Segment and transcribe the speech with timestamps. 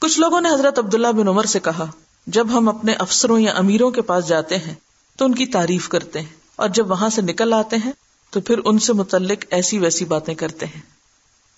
[0.00, 1.86] کچھ لوگوں نے حضرت عبداللہ بن عمر سے کہا،
[2.26, 4.74] جب ہم اپنے افسروں یا امیروں کے پاس جاتے ہیں،
[5.16, 7.92] تو ان کی تعریف کرتے ہیں، اور جب وہاں سے نکل آتے ہیں،
[8.30, 10.80] تو پھر ان سے متعلق ایسی ویسی باتیں کرتے ہیں۔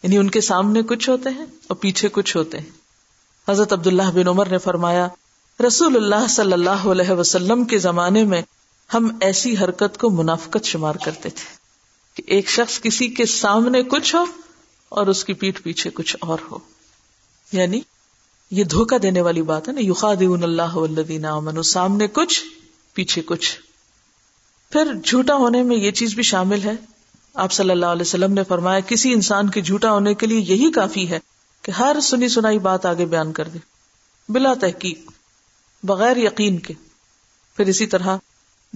[0.03, 2.71] یعنی ان کے سامنے کچھ ہوتے ہیں اور پیچھے کچھ ہوتے ہیں۔
[3.49, 5.09] حضرت عبداللہ بن عمر نے فرمایا،
[5.67, 8.43] رسول اللہ صلی اللہ علیہ وسلم کے زمانے میں
[8.95, 11.57] ہم ایسی حرکت کو منافقت شمار کرتے تھے
[12.15, 14.25] کہ ایک شخص کسی کے سامنے کچھ ہو
[14.89, 16.59] اور اس کی پیٹ پیچھے کچھ اور ہو۔
[17.53, 17.81] یعنی
[18.51, 22.43] یہ دھوکا دینے والی بات ہے نا یوخاد اللہ امن سامنے کچھ،
[22.95, 23.59] پیچھے کچھ۔
[24.73, 26.73] پھر جھوٹا ہونے میں یہ چیز بھی شامل ہے۔
[27.35, 30.71] آپ صلی اللہ علیہ وسلم نے فرمایا، کسی انسان کے جھوٹا ہونے کے لیے یہی
[30.71, 31.19] کافی ہے
[31.63, 33.59] کہ ہر سنی سنائی بات آگے بیان کر دے،
[34.29, 34.99] بلا تحقیق،
[35.83, 36.75] بغیر یقین کے۔
[37.57, 38.17] پھر اسی طرح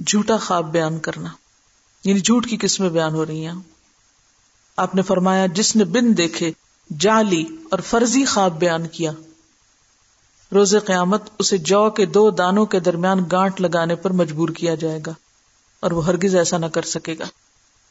[0.07, 1.29] جھوٹا خواب بیان کرنا
[2.05, 3.55] یعنی جھوٹ کی قسمیں بیان ہو رہی ہیں۔
[4.77, 6.53] آپ نے فرمایا، جس نے بن دیکھے
[6.99, 9.13] جالی اور فرضی خواب بیان کیا۔
[10.53, 15.01] روز قیامت اسے جو کے دو دانوں کے درمیان گانٹ لگانے پر مجبور کیا جائے
[15.07, 15.13] گا
[15.81, 17.25] اور وہ ہرگز ایسا نہ کر سکے گا۔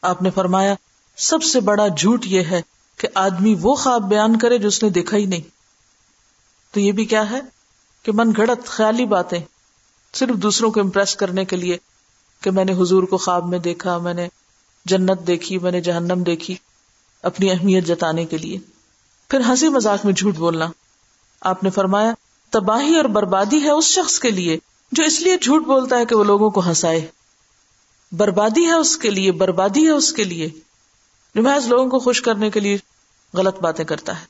[0.02, 0.74] آپ نے فرمایا،
[1.16, 2.62] سب سے بڑا جھوٹ یہ ہے
[2.96, 5.40] کہ آدمی وہ خواب بیان کرے جو اس نے دیکھا ہی نہیں۔
[6.74, 7.40] تو یہ بھی کیا ہے
[8.02, 9.38] کہ من گھڑت خیالی باتیں
[10.14, 11.76] صرف دوسروں کو امپریس کرنے کے لیے
[12.40, 14.28] کہ میں نے حضور کو خواب میں دیکھا، میں نے
[14.84, 16.56] جنت دیکھی، میں نے جہنم دیکھی
[17.22, 18.58] اپنی اہمیت جتانے کے لیے۔
[19.28, 20.66] پھر ہنسی مذاق میں جھوٹ بولنا۔
[21.40, 22.12] آپ نے فرمایا
[22.54, 24.58] تباہی اور بربادی ہے اس شخص کے لیے
[24.92, 27.06] جو اس لیے جھوٹ بولتا ہے کہ وہ لوگوں کو ہنسائے۔
[28.12, 30.50] بربادی ہے اس کے لیے، بربادی ہے اس کے لیے۔
[31.34, 32.78] محض لوگوں کو خوش کرنے کے لیے
[33.34, 34.26] غلط باتیں کرتا ہے۔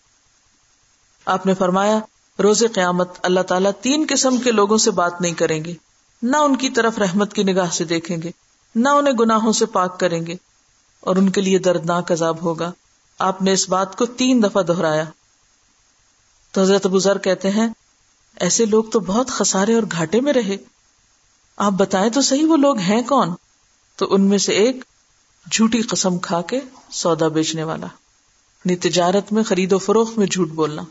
[1.26, 1.98] آپ نے فرمایا،
[2.42, 5.74] روز قیامت اللہ تعالیٰ تین قسم کے لوگوں سے بات نہیں کریں گے۔
[6.22, 8.30] نہ ان کی طرف رحمت کی نگاہ سے دیکھیں گے،
[8.74, 10.34] نہ انہیں گناہوں سے پاک کریں گے۔
[11.00, 12.72] اور ان کے لیے دردناک عذاب ہوگا۔
[13.18, 15.04] آپ نے اس بات کو تین دفعہ دہرایا۔
[16.52, 17.68] تو حضرت ابو ذر کہتے ہیں
[18.40, 20.56] ایسے لوگ تو بہت خسارے اور گھاٹے میں رہے۔
[21.56, 23.34] آپ بتائیں تو صحیح وہ لوگ ہیں کون؟
[23.96, 24.84] تو ان میں سے ایک
[25.52, 27.86] جھوٹی قسم کھا کے سودا بیچنے والا۔
[28.64, 30.82] یعنی تجارت میں خرید و فروخت میں جھوٹ بولنا۔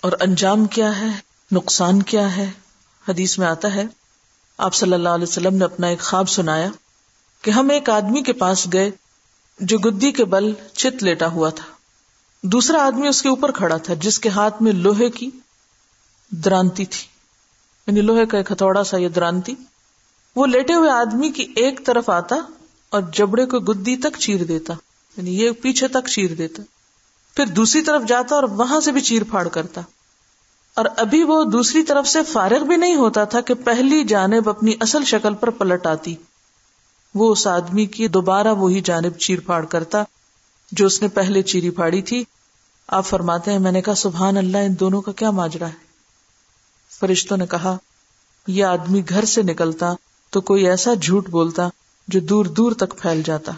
[0.00, 1.08] اور انجام کیا ہے؟
[1.52, 2.50] نقصان کیا ہے؟
[3.08, 3.84] حدیث میں آتا ہے،
[4.58, 6.68] آپ صلی اللہ علیہ وسلم نے اپنا ایک خواب سنایا
[7.42, 8.90] کہ ہم ایک آدمی کے پاس گئے
[9.60, 11.64] جو گدی کے بل چت لیٹا ہوا تھا۔
[12.42, 15.30] دوسرا آدمی اس کے اوپر کھڑا تھا جس کے ہاتھ میں لوہے کی
[16.30, 17.06] درانتی تھی۔
[17.86, 19.54] یعنی لوہے کا ایک ہتھوڑا سا یہ درانتی۔
[20.36, 22.36] وہ لیٹے ہوئے آدمی کی ایک طرف آتا
[22.88, 24.74] اور جبڑے کو گدی تک چیر دیتا۔
[25.16, 26.62] یعنی یہ پیچھے تک چیر دیتا۔
[27.36, 29.80] پھر دوسری طرف جاتا اور وہاں سے بھی چیر پھاڑ کرتا۔
[30.76, 34.74] اور ابھی وہ دوسری طرف سے فارغ بھی نہیں ہوتا تھا کہ پہلی جانب اپنی
[34.80, 36.14] اصل شکل پر پلٹ آتی۔
[37.14, 40.02] وہ اس آدمی کی دوبارہ وہی جانب چیر پھاڑ کرتا
[40.72, 42.24] جو اس نے پہلے چیری پھاڑی تھی۔
[42.88, 45.85] آپ فرماتے ہیں، میں نے کہا، سبحان اللہ، ان دونوں کا کیا ماجرا ہے؟
[47.00, 47.76] فرشتوں نے کہا،
[48.46, 49.94] یہ آدمی گھر سے نکلتا
[50.30, 51.68] تو کوئی ایسا جھوٹ بولتا
[52.08, 53.52] جو دور دور تک پھیل جاتا۔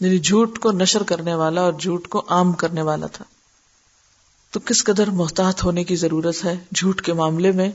[0.00, 3.24] یعنی جھوٹ کو نشر کرنے والا اور جھوٹ کو عام کرنے والا تھا۔
[4.50, 7.70] تو کس قدر محتاط ہونے کی ضرورت ہے جھوٹ کے معاملے میں؟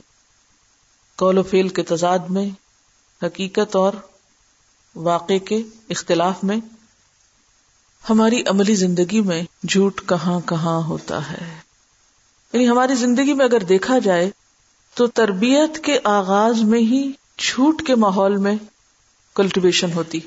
[1.16, 2.50] کول و فیل کے تضاد میں،
[3.22, 3.92] حقیقت اور
[4.94, 6.56] واقع کے اختلاف میں؟
[8.10, 11.61] ہماری عملی زندگی میں جھوٹ کہاں کہاں ہوتا ہے؟
[12.52, 14.30] یعنی ہماری زندگی میں اگر دیکھا جائے
[14.94, 18.56] تو تربیت کے آغاز میں ہی جھوٹ کے ماحول میں
[19.34, 20.20] کلٹیویشن ہوتی۔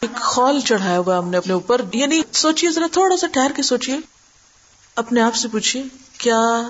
[0.00, 3.62] ایک خول چڑھایا ہوا ہم نے اپنے اوپر۔ یعنی سوچیے ذرا تھوڑا سا ٹھہر کے
[3.62, 3.96] سوچیے
[4.96, 5.84] اپنے آپ سے پوچھیے
[6.18, 6.68] کیا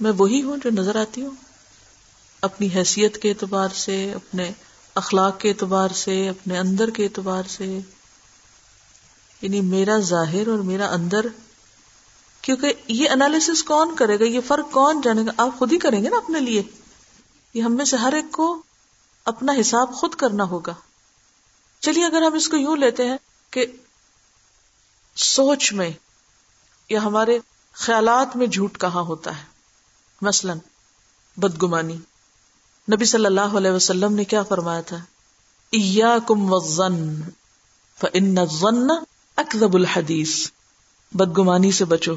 [0.00, 1.30] میں وہی ہوں جو نظر آتی ہوں؟
[2.40, 4.52] اپنی حیثیت کے اعتبار سے، اپنے
[4.94, 7.78] اخلاق کے اعتبار سے، اپنے اندر کے اعتبار سے۔
[9.42, 11.26] یعنی میرا ظاہر اور میرا اندر
[12.42, 16.04] کیونکہ یہ انالیس کون کرے گا؟ یہ فرق کون جانے گا؟ آپ خود ہی کریں
[16.04, 16.62] گے نا اپنے لیے۔
[17.54, 18.62] یہ ہم میں سے ہر ایک کو
[19.24, 20.74] اپنا حساب خود کرنا ہوگا۔
[21.80, 23.16] چلیے، اگر ہم اس کو یوں لیتے ہیں
[23.50, 23.66] کہ
[25.16, 25.90] سوچ میں
[26.88, 27.38] یا ہمارے
[27.72, 29.44] خیالات میں جھوٹ کہاں ہوتا ہے؟
[30.22, 30.58] مثلاً
[31.36, 31.96] بدگمانی۔
[32.92, 36.54] نبی صلی اللہ علیہ وسلم نے کیا فرمایا تھا؟ کم
[39.36, 40.50] اکدب الحدیث۔
[41.12, 42.14] بدگمانی سے بچو۔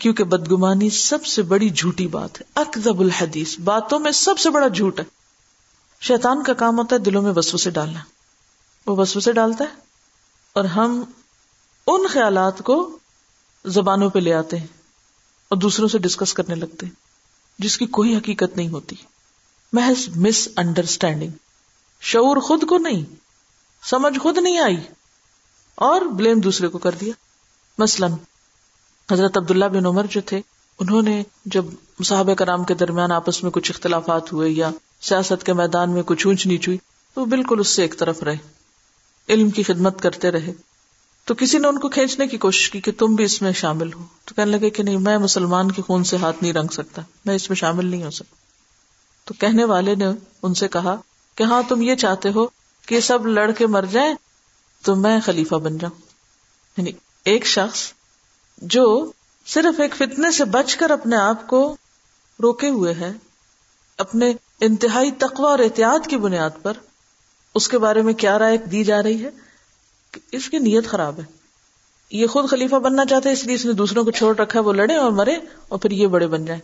[0.00, 4.68] کیونکہ بدگمانی سب سے بڑی جھوٹی بات ہے۔ اکدب الحدیث، باتوں میں سب سے بڑا
[4.68, 5.04] جھوٹ ہے۔
[6.00, 8.00] شیطان کا کام ہوتا ہے دلوں میں وسو سے ڈالنا۔
[8.86, 9.74] وہ وسو سے ڈالتا ہے
[10.52, 11.02] اور ہم
[11.86, 12.98] ان خیالات کو
[13.64, 14.66] زبانوں پہ لے آتے ہیں
[15.48, 16.92] اور دوسروں سے ڈسکس کرنے لگتے ہیں،
[17.58, 18.96] جس کی کوئی حقیقت نہیں ہوتی۔
[19.72, 21.30] محض مس انڈرسٹینڈنگ
[22.00, 23.14] شعور خود کو نہیں،
[23.82, 24.76] سمجھ خود نہیں آئی
[25.74, 27.12] اور بلیم دوسرے کو کر دیا۔
[27.78, 28.12] مثلاً
[29.12, 30.40] حضرت عبداللہ بن عمر جو تھے،
[30.78, 31.64] انہوں نے جب
[32.04, 34.70] صحابہ کرام کے درمیان آپس میں کچھ اختلافات ہوئے یا
[35.00, 36.78] سیاست کے میدان میں کچھ اونچ نیچ ہوئی
[37.14, 38.36] تو بالکل اس سے ایک طرف رہے۔
[39.28, 40.52] علم کی خدمت کرتے رہے۔
[41.24, 43.92] تو کسی نے ان کو کھینچنے کی کوشش کی کہ تم بھی اس میں شامل
[43.92, 47.02] ہو۔ تو کہنے لگے کہ نہیں، میں مسلمان کے خون سے ہاتھ نہیں رنگ سکتا،
[47.24, 48.36] میں اس میں شامل نہیں ہو سکتا۔
[49.24, 50.06] تو کہنے والے نے
[50.42, 50.96] ان سے کہا
[51.34, 52.46] کہ ہاں تم یہ چاہتے ہو
[52.86, 54.14] کہ سب لڑ کے مر جائیں،
[54.82, 56.00] تو میں خلیفہ بن جاؤں۔
[56.76, 56.90] یعنی
[57.24, 57.92] ایک شخص
[58.60, 59.12] جو
[59.46, 61.76] صرف ایک فتنے سے بچ کر اپنے آپ کو
[62.42, 63.12] روکے ہوئے ہے،
[63.98, 66.72] اپنے انتہائی تقوی اور احتیاط کی بنیاد پر،
[67.54, 69.30] اس کے بارے میں کیا رائے دی جا رہی ہے؟
[70.10, 71.24] کہ اس کی نیت خراب ہے۔
[72.10, 74.72] یہ خود خلیفہ بننا چاہتے اس لیے اس نے دوسروں کو چھوڑ رکھا ہے، وہ
[74.72, 75.36] لڑے اور مرے
[75.68, 76.60] اور پھر یہ بڑے بن جائیں۔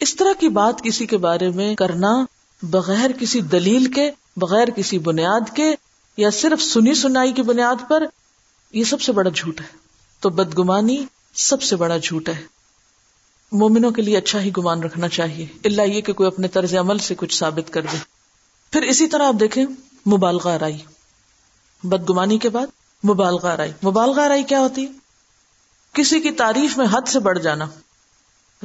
[0.00, 2.24] اس طرح کی بات کسی کے بارے میں کرنا
[2.62, 5.74] بغیر کسی دلیل کے، بغیر کسی بنیاد کے،
[6.16, 8.04] یا صرف سنی سنائی کی بنیاد پر،
[8.72, 9.81] یہ سب سے بڑا جھوٹ ہے۔
[10.22, 11.04] تو بدگمانی
[11.34, 12.42] سب سے بڑا جھوٹ ہے۔
[13.52, 16.98] مومنوں کے لیے اچھا ہی گمان رکھنا چاہیے۔ اللہ یہ کہ کوئی اپنے طرز عمل
[16.98, 17.96] سے کچھ ثابت کر دے۔
[18.72, 19.64] پھر اسی طرح آپ دیکھیں،
[20.08, 20.78] مبالغہ رائی
[21.82, 22.66] بدگمانی کے بعد
[23.04, 24.86] مبالغہ رائی مبالغہ رائی کیا ہوتی؟
[25.92, 27.66] کسی کی تعریف میں حد سے بڑھ جانا۔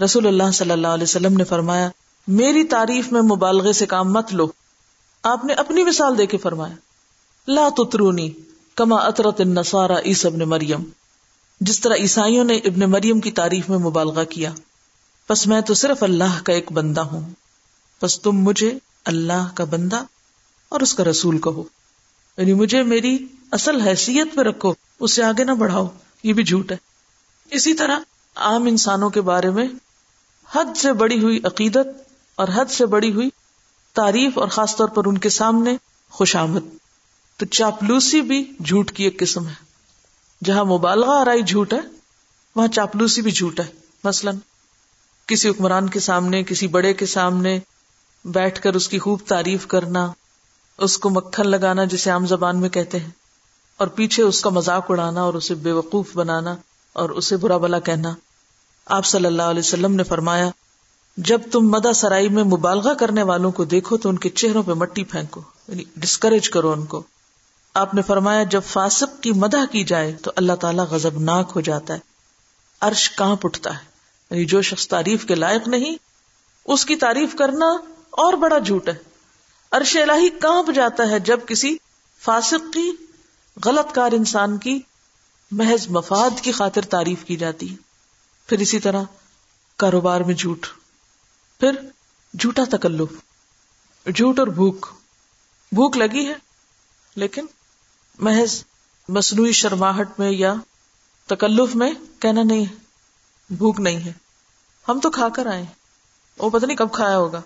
[0.04, 1.89] رسول اللہ صلی اللہ علیہ وسلم نے فرمایا،
[2.27, 4.48] میری تعریف میں مبالغے سے کام مت لو۔
[5.24, 6.75] آپ نے اپنی مثال دے کے فرمایا،
[7.48, 8.30] لا تترونی
[8.75, 10.83] کما اطرت النصارى عیسی ابن مریم۔
[11.59, 14.54] جس طرح عیسائیوں نے ابن مریم کی تعریف میں مبالغہ کیا،
[15.27, 17.30] پس میں تو صرف اللہ کا ایک بندہ ہوں،
[18.00, 20.04] پس تم مجھے اللہ کا بندہ
[20.69, 21.63] اور اس کا رسول کہو۔
[22.38, 25.88] یعنی مجھے میری اصل حیثیت پہ رکھو اس سے آگے نہ بڑھاؤ،
[26.24, 26.77] یہ بھی جھوٹ ہے۔
[27.51, 28.00] اسی طرح
[28.36, 29.68] عام انسانوں کے بارے میں
[30.56, 31.88] حد سے بڑی ہوئی عقیدت
[32.36, 33.30] اور حد سے بڑی ہوئی
[33.94, 35.77] تعریف اور خاص طور پر ان کے سامنے
[36.09, 36.59] خوش آمد
[37.38, 39.67] تو چاپلوسی بھی جھوٹ کی ایک قسم ہے۔
[40.42, 41.80] جہاں مبالغہ آرائی جھوٹ ہے،
[42.56, 43.66] وہاں چاپلوسی بھی جھوٹ ہے۔
[44.04, 44.38] مثلاً،
[45.28, 47.60] کسی حکمران کے سامنے، کسی بڑے کے سامنے
[48.25, 50.12] بیٹھ کر اس کی خوب تعریف کرنا،
[50.80, 53.10] اس کو مکھن لگانا جسے عام زبان میں کہتے ہیں،
[53.80, 56.56] اور پیچھے اس کا مذاق اڑانا اور اسے بے وقوف بنانا
[56.94, 58.13] اور اسے برا بلا کہنا۔
[58.88, 60.50] آپ صلی اللہ علیہ وسلم نے فرمایا،
[61.18, 64.74] جب تم مدا سرائی میں مبالغہ کرنے والوں کو دیکھو تو ان کے چہروں پہ
[64.74, 67.04] مٹی پھینکو یعنی ڈسکریج کرو ان کو۔
[67.74, 71.62] آپ نے فرمایا جب فاسق کی مدح کی جائے تو اللہ تعالیٰ غزب ناک ہو
[71.62, 72.00] جاتا ہے۔
[72.81, 73.86] عرش کہاں اٹھتا ہے۔
[74.30, 75.96] یعنی جو شخص تعریف کے لائق نہیں،
[76.66, 77.66] اس کی تعریف کرنا
[78.10, 78.94] اور بڑا جھوٹ ہے۔
[79.72, 81.78] عرش الہی کہاں جاتا ہے جب کسی
[82.22, 82.92] فاسق کی،
[83.66, 84.80] غلط کار انسان کی
[85.52, 87.75] محض مفاد کی خاطر تعریف کی جاتی۔ ہے
[88.48, 89.04] پھر اسی طرح
[89.78, 90.68] کاروبار میں جھوٹ۔
[91.60, 91.72] پھر
[92.40, 93.14] جھوٹا تکلف۔
[94.16, 94.86] جھوٹ اور بھوک۔
[95.72, 96.34] بھوک لگی ہے،
[97.16, 97.46] لیکن
[98.19, 98.64] محض
[99.10, 100.54] مصنوعی شرماہٹ میں یا
[101.28, 102.75] تکلف میں کہنا نہیں ہے،
[103.50, 104.14] بھوک نہیں ہے۔
[104.90, 105.66] ہم تو کھا کر آئے
[106.38, 107.42] وہ پتہ نہیں کب کھایا ہوگا۔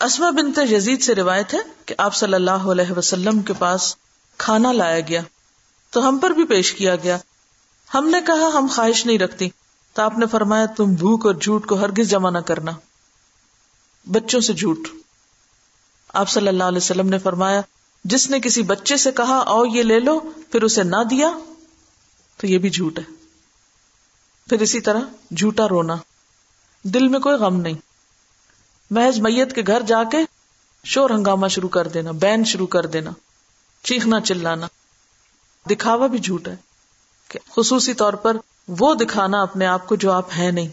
[0.00, 3.96] اسما بنت یزید سے روایت ہے کہ آپ صلی اللہ علیہ وسلم کے پاس
[4.38, 5.20] کھانا لایا گیا۔
[5.90, 7.18] تو ہم پر بھی پیش کیا گیا۔
[7.94, 9.48] ہم نے کہا، ہم خواہش نہیں رکھتی۔
[9.92, 12.72] تو آپ نے فرمایا، تم بھوک اور جھوٹ کو ہرگز جمع نہ کرنا۔
[14.10, 14.78] بچوں سے جھوٹ۔
[16.14, 17.60] آپ صلی اللہ علیہ وسلم نے فرمایا
[18.04, 20.20] جس نے کسی بچے سے کہا او یہ لے لو،
[20.50, 21.38] پھر اسے نہ دیا،
[22.36, 23.04] تو یہ بھی جھوٹ ہے۔
[24.48, 25.00] پھر اسی طرح
[25.36, 25.96] جھوٹا رونا۔
[26.82, 27.74] دل میں کوئی غم نہیں۔
[28.90, 30.18] محض میت کے گھر جا کے
[30.84, 33.10] شور ہنگامہ شروع کر دینا، بین شروع کر دینا،
[33.82, 34.66] چیخنا، چلانا۔
[35.70, 36.56] دکھاوا بھی جھوٹ ہے
[37.28, 38.36] کہ خصوصی طور پر
[38.68, 40.68] وہ دکھانا اپنے آپ کو جو آپ ہیں نہیں۔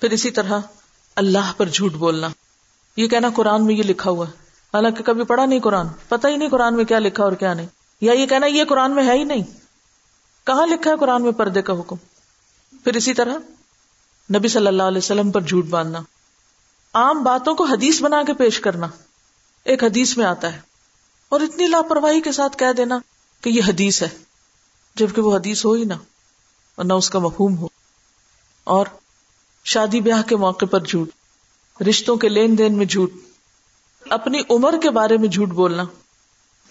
[0.00, 0.58] پھر اسی طرح
[1.16, 2.28] اللہ پر جھوٹ بولنا۔
[2.96, 4.43] یہ کہنا قرآن میں یہ لکھا ہوا ہے۔
[4.74, 7.66] حالانکہ کبھی پڑھا نہیں قرآن، پتہ ہی نہیں قرآن میں کیا لکھا اور کیا نہیں۔
[8.00, 9.42] یا یہ کہنا یہ قرآن میں ہے ہی نہیں۔
[10.46, 11.96] کہاں لکھا ہے قرآن میں پردے کا حکم؟
[12.84, 13.34] پھر اسی طرح
[14.36, 15.98] نبی صلی اللہ علیہ وسلم پر جھوٹ باندھنا۔
[16.94, 18.86] عام باتوں کو حدیث بنا کے پیش کرنا
[19.64, 20.60] ایک حدیث میں آتا ہے۔
[21.28, 22.98] اور اتنی لاپرواہی کے ساتھ کہہ دینا
[23.40, 24.08] کہ یہ حدیث ہے،
[24.94, 25.94] جبکہ وہ حدیث ہو ہی نہ،
[26.74, 27.68] اور نہ اس کا مفہوم ہو۔
[28.64, 28.86] اور
[29.64, 31.08] شادی بیاہ کے موقع پر جھوٹ،
[31.88, 33.10] رشتوں کے لین دین میں جھوٹ۔
[34.10, 35.84] اپنی عمر کے بارے میں جھوٹ بولنا،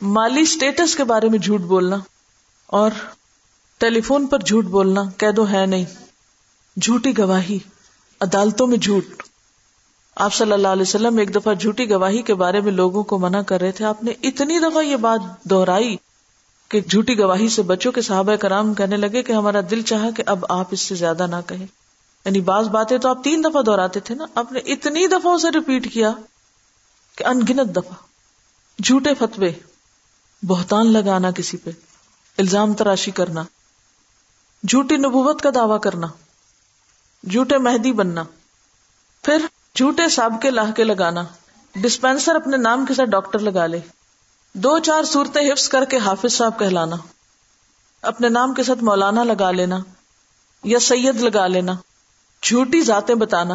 [0.01, 1.95] مالی اسٹیٹس کے بارے میں جھوٹ بولنا،
[2.67, 2.91] اور
[3.77, 5.85] ٹیلی فون پر جھوٹ بولنا، کہہ دو ہے نہیں،
[6.77, 7.59] جھوٹی گواہی،
[8.21, 9.23] عدالتوں میں جھوٹ۔
[10.15, 13.41] آپ صلی اللہ علیہ وسلم ایک دفعہ جھوٹی گواہی کے بارے میں لوگوں کو منع
[13.41, 15.95] کر رہے تھے۔ آپ نے اتنی دفعہ یہ بات دہرائی
[16.69, 20.23] کہ جھوٹی گواہی سے بچوں کے صحابہ کرام کہنے لگے کہ ہمارا دل چاہا کہ
[20.25, 21.65] اب آپ اس سے زیادہ نہ کہیں۔
[22.25, 25.47] یعنی بعض باتیں تو آپ تین دفعہ دہراتے تھے نا، آپ نے اتنی دفعہ اسے
[25.49, 26.11] ریپیٹ کیا۔
[27.17, 27.95] کہ انگنت دفعہ،
[28.79, 29.51] جھوٹے فتوے،
[30.43, 31.71] بہتان لگانا کسی پہ،
[32.37, 33.43] الزام تراشی کرنا،
[34.63, 36.07] جھوٹی نبوت کا دعوی کرنا،
[37.23, 38.23] جھوٹے مہدی بننا،
[39.23, 41.23] پھر جھوٹے سابقے لاہ کے لگانا،
[41.75, 43.79] ڈسپینسر اپنے نام کے ساتھ ڈاکٹر لگا لے،
[44.55, 46.95] دو چار صورتیں حفظ کر کے حافظ صاحب کہلانا،
[48.01, 49.77] اپنے نام کے ساتھ مولانا لگا لینا،
[50.63, 51.73] یا سید لگا لینا،
[52.43, 53.53] جھوٹی ذاتیں بتانا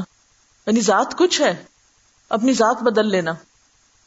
[0.67, 1.55] یعنی ذات کچھ ہے،
[2.31, 3.33] اپنی ذات بدل لینا۔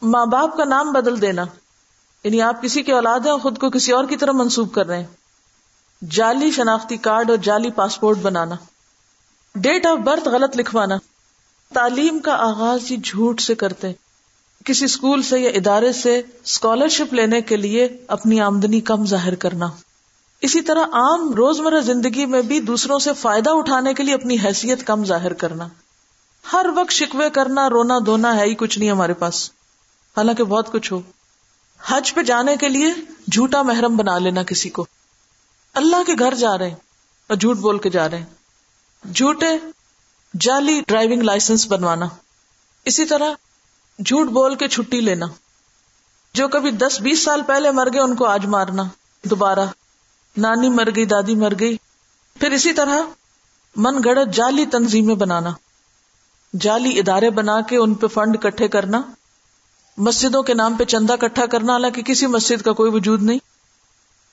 [0.01, 1.45] ماں باپ کا نام بدل دینا۔
[2.23, 4.87] یعنی آپ کسی کے اولاد ہیں اور خود کو کسی اور کی طرح منسوب کر
[4.87, 5.07] رہے ہیں۔
[6.11, 8.55] جعلی شناختی کارڈ اور جعلی پاسپورٹ بنانا۔
[9.55, 10.95] ڈیٹ آف برتھ غلط لکھوانا۔
[11.73, 13.91] تعلیم کا آغاز ہی جھوٹ سے کرتے
[14.65, 19.69] کسی اسکول سے یا ادارے سے اسکالرشپ لینے کے لیے اپنی آمدنی کم ظاہر کرنا۔
[20.41, 24.87] اسی طرح عام روزمرہ زندگی میں بھی دوسروں سے فائدہ اٹھانے کے لیے اپنی حیثیت
[24.87, 25.67] کم ظاہر کرنا۔
[26.53, 29.51] ہر وقت شکوے کرنا، رونا، دھونا ہے ہی کچھ نہیں ہمارے پاس۔
[30.17, 31.01] حالانکہ بہت کچھ ہو۔
[31.85, 32.93] حج پہ جانے کے لیے
[33.31, 34.85] جھوٹا محرم بنا لینا کسی کو۔
[35.73, 36.75] اللہ کے گھر جا رہے ہیں
[37.27, 38.25] اور جھوٹ بول کے جا رہے ہیں۔
[39.13, 39.47] جھوٹے
[40.33, 42.05] جعلی ڈرائیونگ لائسنس بنوانا۔
[42.85, 43.33] اسی طرح
[44.05, 45.25] جھوٹ بول کے چھٹی لینا۔
[46.33, 48.83] جو کبھی دس بیس سال پہلے مر گئے ان کو آج مارنا۔
[49.23, 49.65] دوبارہ
[50.37, 51.77] نانی مر گئی، دادی مر گئی۔
[52.39, 52.97] پھر اسی طرح
[53.75, 55.49] من گڑت جعلی تنظیمیں بنانا۔
[56.53, 59.01] جعلی ادارے بنا کے ان پہ فنڈ کٹھے کرنا۔
[59.97, 63.39] مسجدوں کے نام پہ چندہ کٹھا کرنا، حالانکہ کسی مسجد کا کوئی وجود نہیں۔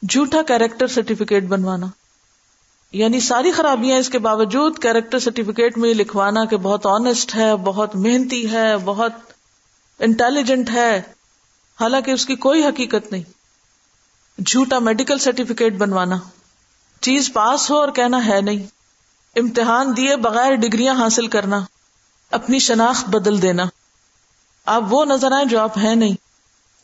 [0.08, 1.86] جھوٹا کیریکٹر سرٹیفکیٹ بنوانا۔
[2.92, 7.96] یعنی ساری خرابیاں اس کے باوجود کیریکٹر سرٹیفکیٹ میں لکھوانا کہ بہت آنےسٹ ہے، بہت
[7.96, 9.12] محنتی ہے، بہت
[9.98, 11.02] انٹیلیجنٹ ہے۔
[11.80, 13.22] حالانکہ اس کی کوئی حقیقت نہیں۔
[14.46, 16.16] جھوٹا میڈیکل سرٹیفکیٹ بنوانا۔
[17.00, 18.66] چیز پاس ہو اور کہنا ہے نہیں۔
[19.36, 21.60] امتحان دیے بغیر ڈگریاں حاصل کرنا۔
[22.30, 23.64] اپنی شناخت بدل دینا۔
[24.68, 26.14] آپ وہ نظر آئے جو آپ ہیں نہیں۔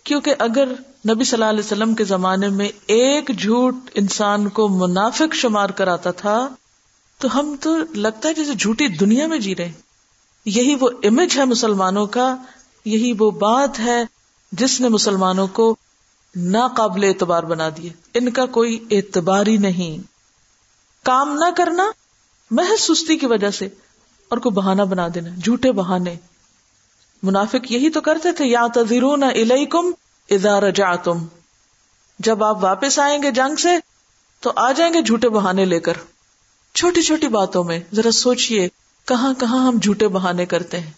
[0.05, 0.69] کیونکہ اگر
[1.09, 6.11] نبی صلی اللہ علیہ وسلم کے زمانے میں ایک جھوٹ انسان کو منافق شمار کراتا
[6.11, 6.49] تھا،
[7.19, 9.73] تو ہم تو لگتا ہے جیسے جھوٹی دنیا میں جی رہے
[10.45, 12.37] یہی وہ امیج ہے مسلمانوں کا،
[12.85, 14.05] یہی وہ بات ہے
[14.53, 15.77] جس نے مسلمانوں کو
[16.37, 20.07] ناقابل اعتبار بنا دیے ان کا کوئی اعتبار ہی نہیں۔
[21.05, 21.91] کام نہ کرنا،
[22.51, 23.69] محض سستی کی وجہ سے،
[24.29, 26.17] اور کوئی بہانا بنا دینا، جھوٹے بہانے۔
[27.25, 29.91] منافق یہی تو کرتے تھے یا تذرون الیکم
[30.31, 31.27] اذا رجعتم۔
[32.19, 33.69] جب آپ واپس آئیں گے جنگ سے،
[34.41, 35.93] تو آ جائیں گے جھوٹے بہانے لے کر۔
[36.75, 38.69] چھوٹی چھوٹی باتوں میں، ذرا سوچئے
[39.05, 40.91] کہاں کہاں ہم جھوٹے بہانے کرتے ہیں۔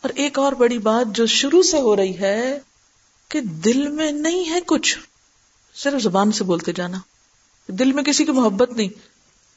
[0.00, 2.58] اور ایک اور بڑی بات جو شروع سے ہو رہی ہے
[3.28, 4.98] کہ دل میں نہیں ہے کچھ۔
[5.74, 6.98] صرف زبان سے بولتے جانا۔
[7.68, 8.88] دل میں کسی کی محبت نہیں،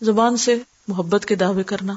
[0.02, 1.94] زبان سے محبت کے دعوے کرنا۔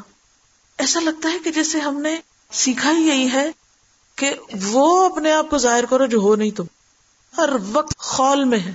[0.79, 2.17] ایسا لگتا ہے کہ جیسے ہم نے
[2.51, 3.51] سیکھا ہی یہی ہے
[4.17, 6.65] کہ وہ اپنے آپ کو ظاہر کرو جو ہو نہیں تم۔
[7.39, 8.73] ہر وقت خول میں ہے،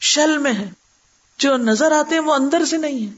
[0.00, 0.70] شل میں ہے۔
[1.38, 3.12] جو نظر آتے ہیں وہ اندر سے نہیں ہے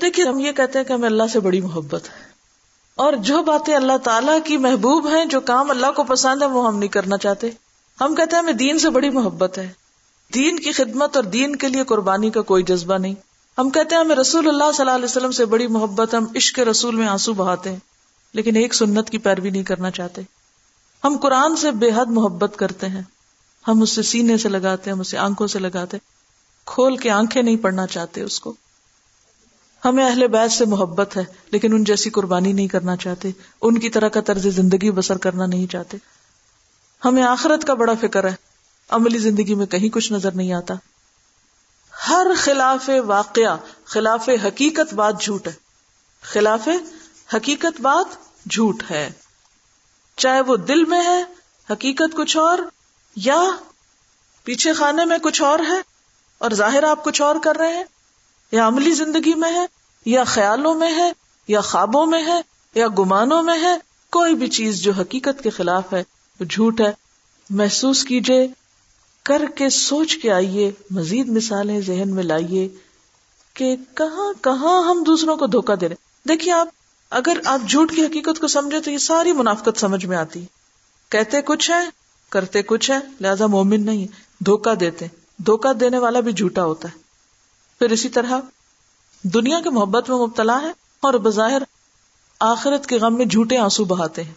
[0.00, 2.32] دیکھیے، ہم یہ کہتے ہیں کہ ہمیں اللہ سے بڑی محبت ہے۔
[2.94, 6.66] اور جو باتیں اللہ تعالیٰ کی محبوب ہیں، جو کام اللہ کو پسند ہے وہ
[6.66, 7.50] ہم نہیں کرنا چاہتے۔
[8.00, 9.72] ہم کہتے ہیں ہمیں دین سے بڑی محبت ہے۔
[10.34, 13.14] دین کی خدمت اور دین کے لیے قربانی کا کوئی جذبہ نہیں۔
[13.58, 16.58] ہم کہتے ہیں ہمیں رسول اللہ صلی اللہ علیہ وسلم سے بڑی محبت ہم عشق
[16.58, 17.78] رسول میں آنسو بہاتے ہیں۔
[18.34, 20.22] لیکن ایک سنت کی پیروی نہیں کرنا چاہتے۔
[21.04, 23.02] ہم قرآن سے بے حد محبت کرتے ہیں۔
[23.68, 25.96] ہم اس سے سینے سے لگاتے ہیں، ہم اسے آنکھوں سے لگاتے
[26.66, 28.54] کھول کے آنکھیں نہیں پڑنا چاہتے اس کو۔
[29.84, 33.30] ہمیں اہل بیت سے محبت ہے، لیکن ان جیسی قربانی نہیں کرنا چاہتے۔
[33.62, 35.96] ان کی طرح کا طرز زندگی بسر کرنا نہیں چاہتے۔
[37.04, 38.34] ہمیں آخرت کا بڑا فکر ہے۔
[38.88, 40.74] عملی زندگی میں کہیں کچھ نظر نہیں آتا۔
[42.08, 45.52] ہر خلاف واقعہ، خلاف حقیقت بات جھوٹ ہے۔
[46.22, 46.68] خلاف
[47.34, 48.06] حقیقت بات
[48.50, 49.10] جھوٹ ہے۔
[50.16, 51.22] چاہے وہ دل میں ہے،
[51.70, 52.58] حقیقت کچھ اور،
[53.16, 53.42] یا
[54.44, 55.80] پیچھے خانے میں کچھ اور ہے
[56.38, 57.84] اور ظاہر آپ کچھ اور کر رہے ہیں،
[58.52, 59.66] یا عملی زندگی میں ہے،
[60.04, 61.12] یا خیالوں میں ہے،
[61.48, 62.40] یا خوابوں میں ہے،
[62.74, 63.76] یا گمانوں میں ہے،
[64.10, 66.02] کوئی بھی چیز جو حقیقت کے خلاف ہے،
[66.40, 66.92] وہ جھوٹ ہے۔
[67.50, 68.46] محسوس کیجیے
[69.22, 72.68] کر کے سوچ کے آئیے، مزید مثالیں ذہن میں لائیے
[73.54, 76.68] کہ کہاں کہاں ہم دوسروں کو دھوکا دے رہے دیکھیے آپ
[77.12, 80.44] اگر آپ جھوٹ کی حقیقت کو سمجھے تو یہ ساری منافقت سمجھ میں آتی۔
[81.08, 81.90] کہتے کچھ ہے
[82.30, 84.06] کرتے کچھ ہے لہذا مومن نہیں
[84.44, 85.06] دھوکا دیتے۔
[85.38, 86.98] دھوکا دینے والا بھی جھوٹا ہوتا ہے۔
[87.78, 88.40] پھر اسی طرح،
[89.22, 91.62] دنیا کے محبت میں مبتلا ہے اور بظاہر
[92.40, 94.34] آخرت کے غم میں جھوٹے آنسو بہاتے ہیں۔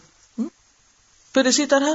[1.34, 1.94] پھر اسی طرح،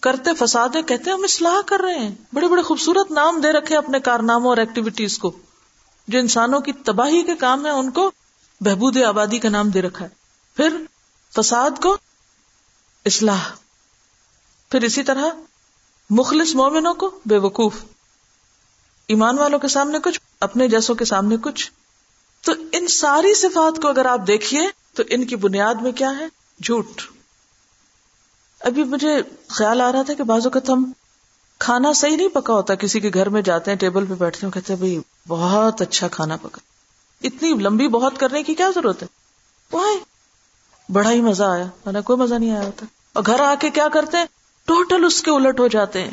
[0.00, 4.00] کرتے فسادے کہتے ہم اصلاح کر رہے ہیں۔ بڑے بڑے خوبصورت نام دے رکھے اپنے
[4.00, 5.32] کارناموں اور ایکٹیویٹیز کو۔
[6.08, 8.10] جو انسانوں کی تباہی کے کام ہے ان کو
[8.64, 10.10] بہبود آبادی کا نام دے رکھا ہے۔
[10.56, 10.76] پھر
[11.34, 11.96] فساد کو
[13.04, 13.48] اصلاح۔
[14.70, 15.24] پھر اسی طرح
[16.10, 17.72] مخلص مومنوں کو بے وقوف۔
[19.08, 21.70] ایمان والوں کے سامنے کچھ، اپنے جیسوں کے سامنے کچھ۔
[22.40, 24.60] تو ان ساری صفات کو اگر آپ دیکھیے،
[24.94, 26.26] تو ان کی بنیاد میں کیا ہے؟
[26.62, 27.02] جھوٹ۔
[28.60, 30.92] ابھی مجھے خیال آ رہا تھا کہ بازو کا ہم
[31.58, 34.52] کھانا صحیح نہیں پکا ہوتا، کسی کے گھر میں جاتے ہیں، ٹیبل پہ بیٹھتے ہیں،
[34.52, 36.71] کہتے ہیں، بھائی، بہت اچھا کھانا پکا۔
[37.22, 39.08] اتنی لمبی بہت کرنے کی کیا ضرورت ہے؟
[39.72, 39.98] وہ
[40.92, 44.16] بڑا ہی مزہ آیا۔ کوئی مزہ نہیں آیا ہوتا۔ اور گھر آ کے کیا کرتے
[44.16, 44.24] ہیں؟
[44.64, 46.10] ٹوٹل اس کے الٹ ہو جاتے ہیں۔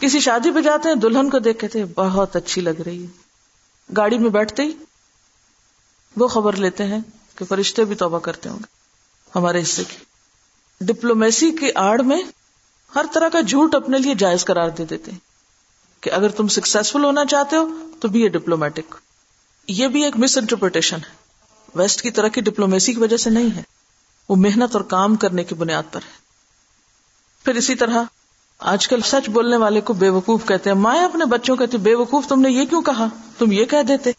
[0.00, 3.28] کسی شادی پہ جاتے ہیں، دلہن کو دیکھ کے بہت اچھی لگ رہی ہے۔
[3.96, 4.72] گاڑی میں بیٹھتے ہی
[6.16, 7.00] وہ خبر لیتے ہیں
[7.36, 8.64] کہ فرشتے بھی توبہ کرتے ہوں گے۔
[9.34, 9.96] ہمارے حصے کی۔
[10.80, 12.22] ڈپلومیسی کی آڑ میں
[12.94, 15.18] ہر طرح کا جھوٹ اپنے لیے جائز قرار دے دیتے ہیں
[16.00, 17.68] کہ اگر تم سکسیسفل ہونا چاہتے ہو
[18.00, 18.94] تو بھی یہ ڈپلومیٹک
[19.68, 21.14] یہ بھی ایک مس انٹرپریٹیشن ہے۔
[21.74, 23.62] ویسٹ کی طرح کی ڈپلومیسی کی وجہ سے نہیں ہے۔
[24.28, 26.10] وہ محنت اور کام کرنے کی بنیاد پر ہے۔
[27.44, 28.02] پھر اسی طرح،
[28.58, 31.94] آج کل سچ بولنے والے کو بے وقوف کہتے ہیں، مائیں اپنے بچوں کہتے بے
[31.94, 33.06] وقوف تم نے یہ کیوں کہا؟
[33.38, 34.10] تم یہ کہہ دیتے۔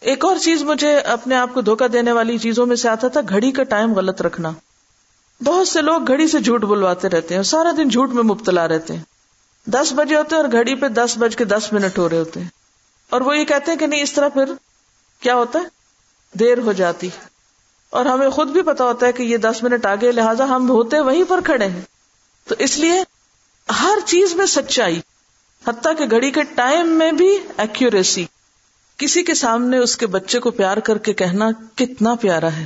[0.00, 3.20] ایک اور چیز مجھے اپنے آپ کو دھوکا دینے والی چیزوں میں سے آتا تھا،
[3.28, 4.50] گھڑی کا ٹائم غلط رکھنا۔
[5.44, 8.96] بہت سے لوگ گھڑی سے جھوٹ بلواتے رہتے ہیں، سارا دن جھوٹ میں مبتلا رہتے
[8.96, 9.02] ہیں۔
[9.66, 12.40] دس بجے ہوتے ہیں اور گھڑی پہ دس بج کے دس منٹ ہو رہے ہوتے
[12.40, 12.48] ہیں۔
[13.10, 14.44] اور وہ یہ کہتے ہیں کہ نہیں، اس طرح پھر
[15.20, 15.64] کیا ہوتا ہے؟
[16.38, 17.08] دیر ہو جاتی
[17.90, 21.00] اور ہمیں خود بھی پتا ہوتا ہے کہ یہ دس منٹ آگے، لہٰذا ہم ہوتے
[21.00, 21.80] وہیں پر کھڑے ہیں۔
[22.48, 23.02] تو اس لیے
[23.80, 25.00] ہر چیز میں سچائی،
[25.68, 28.26] حتیٰ کہ گھڑی کے ٹائم میں بھی ایکوریسی
[28.96, 32.64] کسی کے سامنے اس کے بچے کو پیار کر کے کہنا کتنا پیارا ہے۔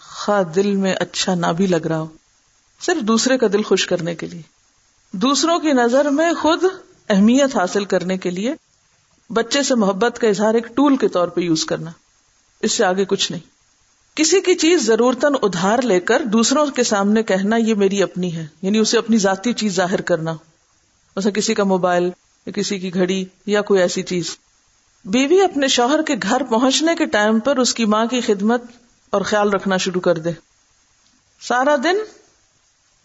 [0.00, 2.06] خواہ دل میں اچھا نہ بھی لگ رہا ہو۔
[2.80, 4.42] صرف دوسرے کا دل خوش کرنے کے لیے۔
[5.12, 6.64] دوسروں کی نظر میں خود
[7.08, 8.54] اہمیت حاصل کرنے کے لیے
[9.30, 11.90] بچے سے محبت کا اظہار ایک ٹول کے طور پہ یوز کرنا،
[12.62, 13.40] اس سے آگے کچھ نہیں۔
[14.16, 18.46] کسی کی چیز ضرورت ادھار لے کر دوسروں کے سامنے کہنا، یہ میری اپنی ہے
[18.62, 20.32] یعنی اسے اپنی ذاتی چیز ظاہر کرنا۔
[21.16, 22.04] جیسے کسی کا موبائل،
[22.46, 24.36] یا کسی کی گھڑی، یا کوئی ایسی چیز۔
[25.04, 28.62] بیوی اپنے شوہر کے گھر پہنچنے کے ٹائم پر اس کی ماں کی خدمت
[29.12, 30.30] اور خیال رکھنا شروع کر دے۔
[31.40, 31.96] سارا دن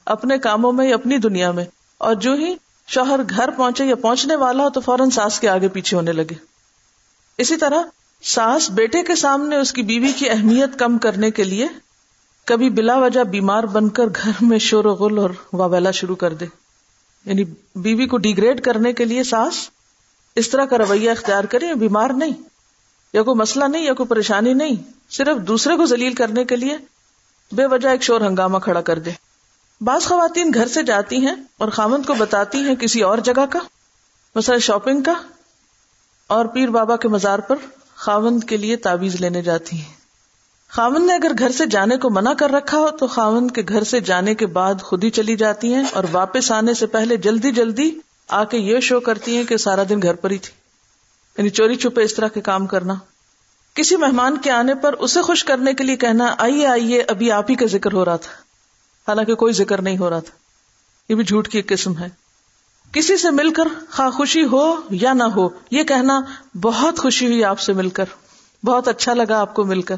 [0.07, 1.65] اپنے کاموں میں اپنی دنیا میں،
[1.97, 2.53] اور جو ہی
[2.89, 6.33] شوہر گھر پہنچے یا پہنچنے والا ہو تو فوراً ساس کے آگے پیچھے ہونے لگے۔
[7.37, 7.81] اسی طرح
[8.23, 11.67] ساس بیٹے کے سامنے اس کی بیوی کی اہمیت کم کرنے کے لیے
[12.45, 16.33] کبھی بلا وجہ بیمار بن کر گھر میں شور و غل اور واویلا شروع کر
[16.33, 16.45] دے۔
[17.25, 17.43] یعنی
[17.75, 19.69] بیوی کو ڈیگریڈ کرنے کے لیے ساس
[20.35, 22.33] اس طرح کا رویہ اختیار کرے بیمار نہیں،
[23.13, 24.75] یا کوئی مسئلہ نہیں، یا کوئی پریشانی نہیں،
[25.09, 26.77] صرف دوسرے کو ذلیل کرنے کے لیے
[27.51, 29.11] بے وجہ ایک شور ہنگامہ کھڑا کر دے۔
[29.81, 33.59] بعض خواتین گھر سے جاتی ہیں اور خامند کو بتاتی ہیں کسی اور جگہ کا
[34.35, 35.13] مثلا شاپنگ کا،
[36.27, 37.55] اور پیر بابا کے مزار پر
[37.95, 39.93] خاوند کے لیے تعویز لینے جاتی ہیں۔
[40.69, 43.83] خاوند نے اگر گھر سے جانے کو منع کر رکھا ہو تو خاوند کے گھر
[43.83, 47.51] سے جانے کے بعد خود ہی چلی جاتی ہیں اور واپس آنے سے پہلے جلدی
[47.51, 47.89] جلدی
[48.27, 50.53] آ کے یہ شو کرتی ہیں کہ سارا دن گھر پر ہی تھی۔
[51.37, 52.93] یعنی چوری چھپے اس طرح کے کام کرنا۔
[53.73, 57.49] کسی مہمان کے آنے پر اسے خوش کرنے کے لیے کہنا، آئیے آئیے، ابھی آپ
[57.49, 58.48] ہی کا ذکر ہو رہا تھا۔
[59.09, 60.31] حالانکہ کوئی ذکر نہیں ہو رہا تھا۔
[61.09, 62.09] یہ بھی جھوٹ کی ایک قسم ہے۔
[62.91, 66.21] کسی سے مل کر خواہ خوشی ہو یا نہ ہو، یہ کہنا
[66.61, 68.05] بہت خوشی ہوئی آپ سے مل کر۔
[68.63, 69.95] بہت اچھا لگا آپ کو مل کر۔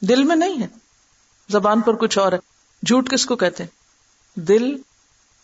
[0.00, 0.66] دل میں نہیں ہے۔
[1.48, 2.38] زبان پر کچھ اور ہے۔
[2.86, 3.70] جھوٹ کس کو کہتے ہیں؟
[4.40, 4.76] دل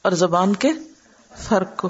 [0.02, 0.68] اور زبان کے
[1.36, 1.88] فرق کو۔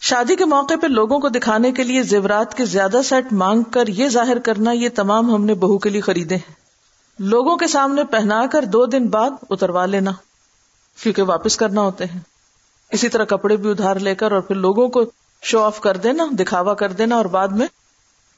[0.00, 3.86] شادی کے موقع پہ لوگوں کو دکھانے کے لیے زیورات کے زیادہ سیٹ مانگ کر
[3.86, 6.65] یہ ظاہر کرنا یہ تمام ہم نے بہو کے لیے خریدے ہیں۔
[7.18, 10.10] لوگوں کے سامنے پہنا کر دو دن بعد اتروا لینا،
[11.02, 12.20] کیونکہ واپس کرنا ہوتے ہیں۔
[12.90, 15.04] اسی طرح کپڑے بھی ادھار لے کر اور پھر لوگوں کو
[15.42, 17.66] شو آف کر دینا، دکھاوا کر دینا اور بعد میں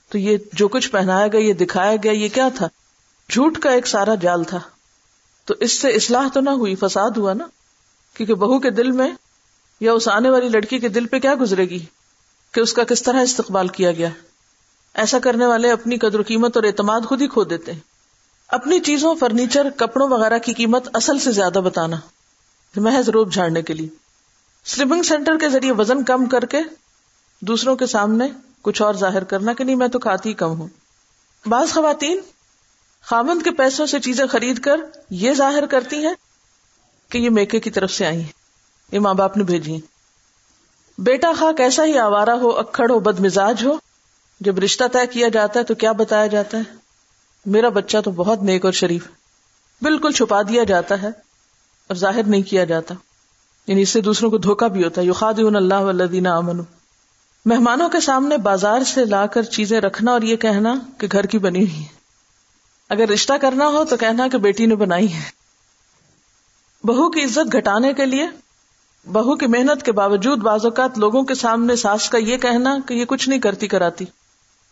[0.08, 2.68] تو یہ جو کچھ پہنایا گیا، یہ دکھایا گیا، یہ کیا تھا؟
[3.30, 4.60] جھوٹ کا ایک سارا جال تھا۔
[5.44, 7.44] تو اس سے اصلاح تو نہ ہوئی، فساد ہوا نا۔
[8.14, 9.10] کیونکہ بہو کے دل میں
[9.80, 11.84] یا اس آنے والی لڑکی کے دل پہ کیا گزرے گی؟
[12.52, 14.08] کہ اس کا کس طرح استقبال کیا گیا۔
[14.94, 17.87] ایسا کرنے والے اپنی قدر و قیمت اور اعتماد خود ہی کھو دیتے ہیں۔
[18.48, 21.96] اپنی چیزوں، فرنیچر، کپڑوں وغیرہ کی قیمت اصل سے زیادہ بتانا،
[22.74, 23.88] محض روپ جھاڑنے کے لیے۔
[24.64, 26.58] سلمنگ سینٹر کے ذریعے وزن کم کر کے
[27.42, 28.28] دوسروں کے سامنے
[28.62, 30.68] کچھ اور ظاہر کرنا کہ نہیں، میں تو کھاتی کم ہوں۔
[31.46, 32.20] بعض خواتین
[33.02, 34.80] خامند کے پیسوں سے چیزیں خرید کر
[35.10, 36.14] یہ ظاہر کرتی ہیں
[37.08, 38.32] کہ یہ میکے کی طرف سے آئی ہیں،
[38.92, 39.80] یہ ماں باپ نے بھیجی ہیں۔
[40.98, 43.76] بیٹا خواہ کیسا ہی آوارا ہو اکڑ ہو بد مزاج ہو،
[44.40, 46.87] جب رشتہ طے کیا جاتا ہے تو کیا بتایا جاتا ہے؟
[47.48, 49.08] میرا بچہ تو بہت نیک اور شریف
[49.82, 51.08] بالکل چھپا دیا جاتا ہے
[51.88, 52.94] اور ظاہر نہیں کیا جاتا۔
[53.66, 56.60] یعنی اس سے دوسروں کو دھوکا بھی ہوتا ہے۔ یو اللہ ولدینہ امن
[57.44, 61.38] مہمانوں کے سامنے بازار سے لا کر چیزیں رکھنا اور یہ کہنا کہ گھر کی
[61.38, 61.98] بنی ہوئی ہے
[62.88, 65.30] اگر رشتہ کرنا ہو تو کہنا کہ بیٹی نے بنائی ہے۔
[66.84, 68.26] بہو کی عزت گھٹانے کے لیے،
[69.12, 72.94] بہو کی محنت کے باوجود بعض اوقات لوگوں کے سامنے ساس کا یہ کہنا کہ
[72.94, 74.04] یہ کچھ نہیں کرتی کراتی۔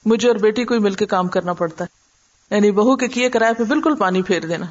[0.07, 2.06] مجھے اور بیٹی کو ہی مل کے کام کرنا پڑتا ہے۔
[2.51, 4.67] یعنی بہو کے کیے کرائے پہ بالکل پانی پھیر دینا۔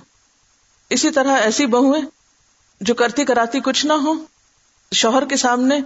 [0.89, 2.01] اسی طرح ایسی بہویں
[2.81, 4.13] جو کرتی کراتی کچھ نہ ہو۔
[4.91, 5.79] شوہر کے سامنے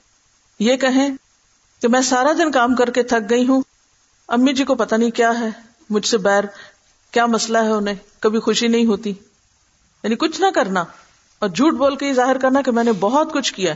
[0.60, 1.10] یہ کہیں
[1.82, 3.62] کہ میں سارا دن کام کر کے تھک گئی ہوں۔
[4.28, 5.50] امی جی کو پتا نہیں کیا ہے۔
[5.90, 6.44] مجھ سے بیر
[7.12, 9.10] کیا مسئلہ ہے انہیں؟ کبھی خوشی نہیں ہوتی۔
[10.04, 10.84] یعنی کچھ نہ کرنا۔
[11.40, 13.74] اور جھوٹ بول کے یہ ظاہر کرنا کہ میں نے بہت کچھ کیا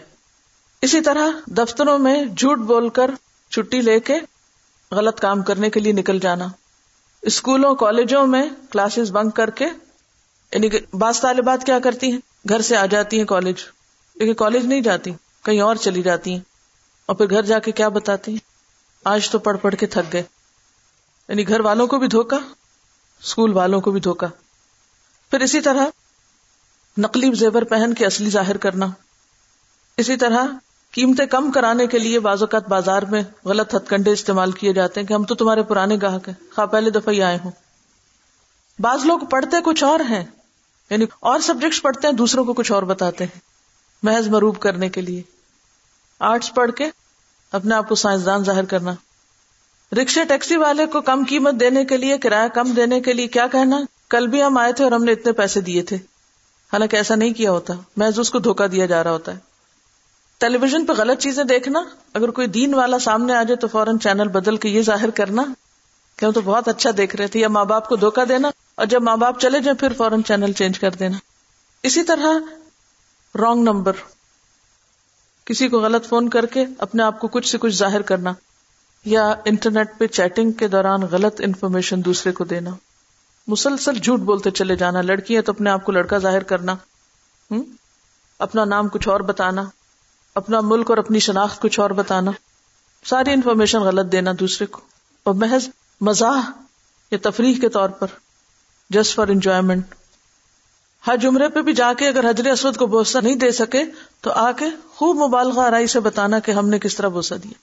[0.82, 3.12] اسی طرح دفتروں میں جھوٹ بول کر
[3.52, 4.20] چھٹی لے کے
[4.92, 6.48] غلط کام کرنے کے لیے نکل جانا۔
[7.24, 9.66] اسکولوں، کالجوں میں کلاسز بنک کر کے
[10.52, 13.56] یعنی کہ بعض طالبات کیا کرتی ہیں؟ گھر سے آ جاتی ہیں کالج
[14.16, 15.12] لیکن کالج نہیں جاتی،
[15.46, 16.40] کہیں اور چلی جاتی ہیں،
[17.06, 18.40] اور پھر گھر جا کے کیا بتاتی ہیں؟
[19.06, 20.24] آج تو پڑھ پڑھ کے تھک گئے۔
[21.28, 22.38] یعنی گھر والوں کو بھی دھوکا،
[23.24, 24.28] اسکول والوں کو بھی دھوکا۔
[25.32, 25.86] پھر اسی طرح
[26.98, 28.86] نقلی زیور پہن کے اصلی ظاہر کرنا۔
[29.98, 30.46] اسی طرح
[30.94, 35.00] قیمتیں کم کرانے کے لیے بعض اوقات بازار میں غلط ہتھ کنڈے استعمال کیے جاتے
[35.00, 37.52] ہیں کہ ہم تو تمہارے پرانے گاہک ہیں، خواہ پہلے دفعہ ہی آئے ہوں۔
[38.80, 40.24] بعض لوگ پڑھتے کچھ اور ہیں
[40.90, 43.40] یعنی اور سبجیکٹس پڑھتے ہیں، دوسروں کو کچھ اور بتاتے ہیں۔
[44.04, 45.22] محض مروب کرنے کے لیے۔
[46.20, 46.86] آرٹس پڑھ کے
[47.52, 48.94] اپنے آپ کو سائنسدان ظاہر کرنا۔
[49.92, 53.48] رکشے ٹیکسی والے کو کم قیمت دینے کے لیے، کرایہ کم دینے کے لیے کیا
[53.48, 55.96] کہنا؟ کل بھی ہم آئے تھے اور ہم نے اتنے پیسے دیے تھے۔
[56.74, 59.53] حالانکہ ایسا نہیں کیا ہوتا، محض اس کو دھوکا دیا جا رہا ہوتا ہے۔
[60.44, 63.98] ٹیلی ویژن پہ غلط چیزیں دیکھنا، اگر کوئی دین والا سامنے آ جائے تو فوراً
[63.98, 65.44] چینل بدل کے یہ ظاہر کرنا۔
[66.16, 68.86] کہ ہم تو بہت اچھا دیکھ رہے تھے، یا ماں باپ کو دھوکا دینا اور
[68.86, 71.18] جب ماں باپ چلے جائیں پھر فوراً چینل چینج کر دینا۔
[71.84, 72.28] اسی طرح
[73.40, 73.92] رانگ نمبر،
[75.46, 78.34] کسی کو غلط فون کر کے اپنے آپ کو کچھ سے کچھ ظاہر کرنا،
[79.06, 82.70] یا انٹرنیٹ پہ چیٹنگ کے دوران غلط انفارمیشن دوسرے کو دینا۔
[83.48, 86.76] مسلسل جھوٹ بولتے چلے جانا لڑکی ہے تو اپنے آپ کو لڑکا ظاہر کرنا۔
[88.40, 89.64] اپنا نام کچھ اور بتانا۔
[90.36, 92.32] اپنا ملک اور اپنی شناخت کچھ اور بتانا۔
[93.06, 94.82] ساری انفارمیشن غلط دینا دوسرے کو۔
[95.24, 95.70] اور محض
[96.02, 96.52] مزاح
[97.12, 98.08] یا تفریح کے طور پر۔
[98.90, 99.96] جسٹ فار انجوائےمنٹ
[101.08, 103.84] حج عمرے پہ بھی جا کے اگر حجر اسود کو بوسا نہیں دے سکے،
[104.22, 104.66] تو آ کے
[104.96, 107.54] خوب مبالغہ آرائی سے بتانا کہ ہم نے کس طرح بوسا دیا۔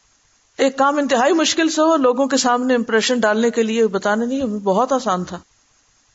[0.59, 4.42] ایک کام انتہائی مشکل سے ہو، لوگوں کے سامنے امپریشن ڈالنے کے لیے بتانا نہیں
[4.46, 5.38] بہت آسان تھا۔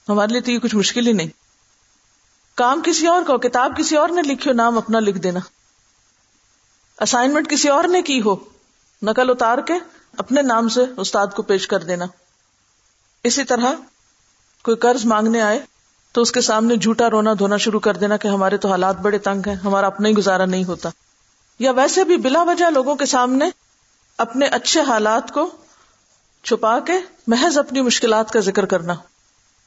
[0.10, 1.30] ہمارے لیے تو یہ کچھ مشکل ہی نہیں۔
[2.56, 5.40] کام کسی اور کو کتاب کسی اور نے لکھی ہو، نام اپنا لکھ دینا۔
[7.02, 8.36] اسائنمنٹ کسی اور نے کی ہو؟
[9.02, 9.74] نقل اتار کے
[10.18, 12.06] اپنے نام سے استاد کو پیش کر دینا۔
[13.24, 13.74] اسی طرح
[14.64, 15.60] کوئی قرض مانگنے آئے
[16.12, 19.18] تو اس کے سامنے جھوٹا رونا دھونا شروع کر دینا کہ ہمارے تو حالات بڑے
[19.18, 20.90] تنگ ہیں، ہمارا اپنا ہی گزارا نہیں ہوتا۔
[21.60, 23.46] یا ویسے بھی بلا وجہ لوگوں کے سامنے
[24.18, 25.50] اپنے اچھے حالات کو
[26.44, 26.94] چھپا کے
[27.28, 28.94] محض اپنی مشکلات کا ذکر کرنا،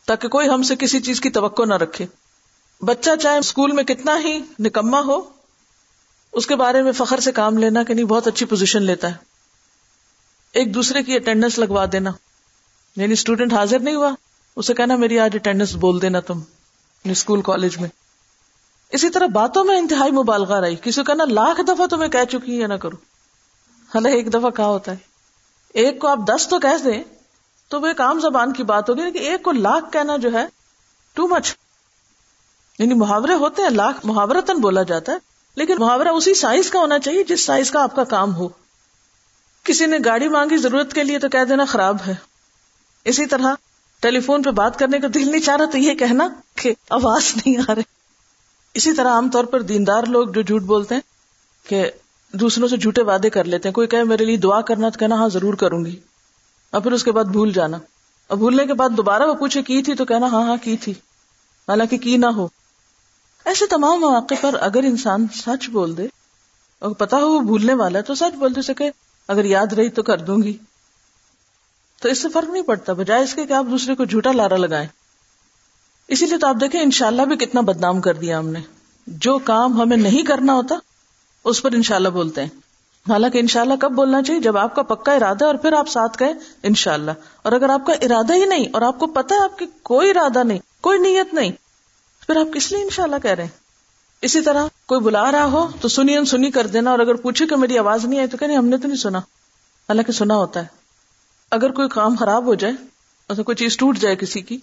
[0.06, 2.06] تاکہ کوئی ہم سے کسی چیز کی توقع نہ رکھے۔
[2.80, 5.37] بچہ چاہے اسکول میں کتنا ہی نکما ہو
[6.32, 9.14] اس کے بارے میں فخر سے کام لینا کہ نہیں، بہت اچھی پوزیشن لیتا ہے۔
[10.52, 12.10] ایک دوسرے کی اٹینڈنس لگوا دینا۔
[12.96, 14.10] یعنی اسٹوڈینٹ حاضر نہیں ہوا،
[14.56, 17.88] اسے کہنا میری آج اٹینڈنس بول دینا تم یعنی اسکول کالج میں۔
[18.92, 22.62] اسی طرح باتوں میں انتہائی مبالغہ رہی۔ کسی کو کہنا، لاکھ دفعہ تمہیں کہہ چکی
[22.62, 22.96] ہے نہ کرو۔
[23.94, 24.96] حالانکہ ایک دفعہ کہا ہوتا ہے۔
[25.74, 27.02] ایک کو آپ دس تو کہہ دیں،
[27.68, 30.46] تو وہ ایک عام زبان کی بات ہوگی کہ ایک کو لاکھ کہنا جو ہے
[31.14, 31.56] ٹو مچ
[32.78, 35.27] یعنی محاورے ہوتے ہیں، لاکھ محاورتن بولا جاتا ہے۔
[35.58, 38.48] لیکن محاورہ اسی سائز کا ہونا چاہیے جس سائز کا آپ کا کام ہو۔
[39.62, 42.14] کسی نے گاڑی مانگی ضرورت کے لیے تو کہہ دینا خراب ہے۔
[43.04, 43.54] اسی طرح
[44.00, 47.36] ٹیلی فون پہ بات کرنے کا دل نہیں چاہ رہا تو یہ کہنا کہ آواز
[47.36, 47.82] نہیں آ رہی۔
[48.74, 51.02] اسی طرح عام طور پر دیندار لوگ جو جھوٹ بولتے ہیں
[51.68, 51.90] کہ
[52.32, 55.14] دوسروں سے جھوٹے وعدے کر لیتے ہیں۔ کوئی کہے میرے لیے دعا کرنا تو کہنا
[55.14, 56.00] ہاں ضرور کروں گی۔
[56.70, 57.78] اور پھر اس کے بعد بھول جانا۔
[58.26, 60.92] اور بھولنے کے بعد دوبارہ وہ پوچھے کی تھی تو کہنا ہاں ہاں کی تھی۔
[61.68, 62.48] حالانکہ کی نہ ہو۔
[63.48, 66.06] ایسے تمام مواقع پر اگر انسان سچ بول دے
[66.78, 68.90] اور پتا ہو وہ بھولنے والا ہے تو سچ بول دے سکے
[69.28, 70.56] اگر یاد رہی تو کر دوں گی۔
[72.02, 74.56] تو اس سے فرق نہیں پڑتا، بجائے اس کے کہ آپ دوسرے کو جھوٹا لارا
[74.56, 74.86] لگائیں۔
[76.08, 78.60] اسی لیے تو آپ دیکھیں انشاءاللہ بھی کتنا بدنام کر دیا ہم نے۔
[79.06, 80.74] جو کام ہمیں نہیں کرنا ہوتا،
[81.44, 82.48] اس پر انشاءاللہ بولتے ہیں۔
[83.10, 86.34] حالانکہ انشاءاللہ کب بولنا چاہیے؟ جب آپ کا پکا ارادہ اور پھر آپ ساتھ گئے،
[86.62, 87.10] انشاءاللہ۔
[87.42, 90.10] اور اگر آپ کا ارادہ ہی نہیں اور آپ کو پتا ہے آپ کی کوئی
[90.10, 91.52] ارادہ نہیں، کوئی نیت نہیں
[92.28, 93.50] پھر آپ کس لیے انشاءاللہ کہہ رہے ہیں؟
[94.22, 97.56] اسی طرح کوئی بلا رہا ہو تو سنی سنی کر دینا اور اگر پوچھے کہ
[97.56, 100.66] میری آواز نہیں آئی تو کہ ہم نے تو نہیں سنا۔ حالانکہ سنا ہوتا ہے۔
[101.50, 102.74] اگر کوئی کام خراب ہو جائے
[103.26, 104.58] اور کوئی چیز ٹوٹ جائے کسی کی،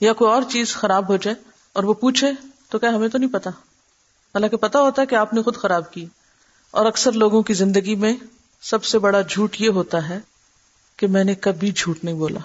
[0.00, 1.34] یا کوئی اور چیز خراب ہو جائے
[1.72, 2.26] اور وہ پوچھے
[2.70, 5.92] تو کیا ہمیں تو نہیں پتا۔ حالانکہ پتا ہوتا ہے کہ آپ نے خود خراب
[5.92, 6.06] کی۔
[6.70, 8.16] اور اکثر لوگوں کی زندگی میں
[8.62, 10.20] سب سے بڑا جھوٹ یہ ہوتا ہے
[10.96, 12.40] کہ میں نے کبھی جھوٹ نہیں بولا۔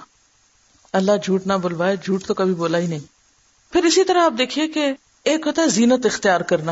[0.94, 3.13] اللہ جھوٹ نہ بلوائے، جھوٹ تو کبھی بولا ہی نہیں۔
[3.74, 6.72] پھر اسی طرح آپ دیکھیے کہ ایک ہوتا ہے زینت اختیار کرنا۔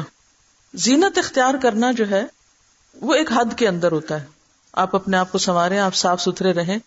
[0.74, 2.26] زینت اختیار کرنا جو ہے،
[3.02, 4.26] وہ ایک حد کے اندر ہوتا ہے۔
[4.74, 6.80] آپ اپنے آپ کو سنوارے آپ صاف ستھرے رہیں،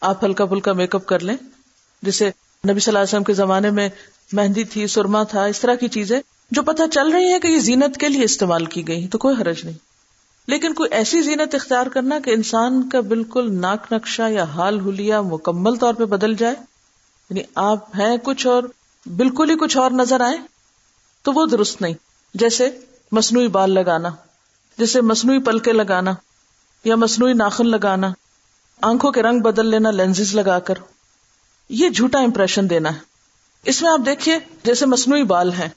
[0.00, 1.36] آپ ہلکا پھلکا میک اپ کر لیں۔
[2.02, 2.24] جیسے
[2.68, 3.88] نبی صلی اللہ علیہ وسلم کے زمانے میں
[4.32, 7.58] مہندی تھی، سرما تھا، اس طرح کی چیزیں جو پتہ چل رہی ہے کہ یہ
[7.58, 9.78] زینت کے لیے استعمال کی گئی تو کوئی حرج نہیں۔
[10.48, 15.20] لیکن کوئی ایسی زینت اختیار کرنا کہ انسان کا بالکل ناک نقشہ یا حال ہولیا
[15.20, 16.54] مکمل طور پہ بدل جائے۔
[17.30, 18.62] یعنی آپ ہیں کچھ اور
[19.06, 20.36] بالکل ہی کچھ اور نظر آئے
[21.22, 21.94] تو وہ درست نہیں۔
[22.34, 22.70] جیسے
[23.12, 24.08] مصنوعی بال لگانا،
[24.78, 26.12] جیسے مصنوعی پلکے لگانا
[26.84, 28.12] یا مصنوعی ناخن لگانا۔
[28.82, 30.74] آنکھوں کے رنگ بدل لینا لینز لگا کر۔
[31.68, 32.98] یہ جھوٹا امپریشن دینا ہے۔
[33.64, 35.68] اس میں آپ دیکھیے، جیسے مصنوعی بال ہیں۔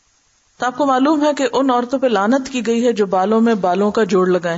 [0.57, 3.41] تو آپ کو معلوم ہے کہ ان عورتوں پہ لانت کی گئی ہے جو بالوں
[3.41, 4.57] میں بالوں کا جوڑ لگائے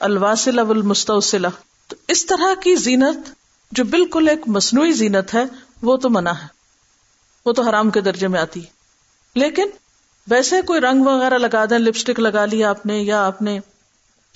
[0.00, 1.46] الواسل المستوسلہ
[1.88, 3.30] تو اس طرح کی زینت،
[3.72, 5.44] جو بالکل ایک مصنوعی زینت ہے،
[5.82, 6.46] وہ تو منع ہے۔
[7.46, 8.60] وہ تو حرام کے درجے میں آتی۔
[9.34, 9.66] لیکن
[10.30, 13.58] ویسے کوئی رنگ وغیرہ لگا دیں، لپسٹک لگا لی آپ نے یا آپ نے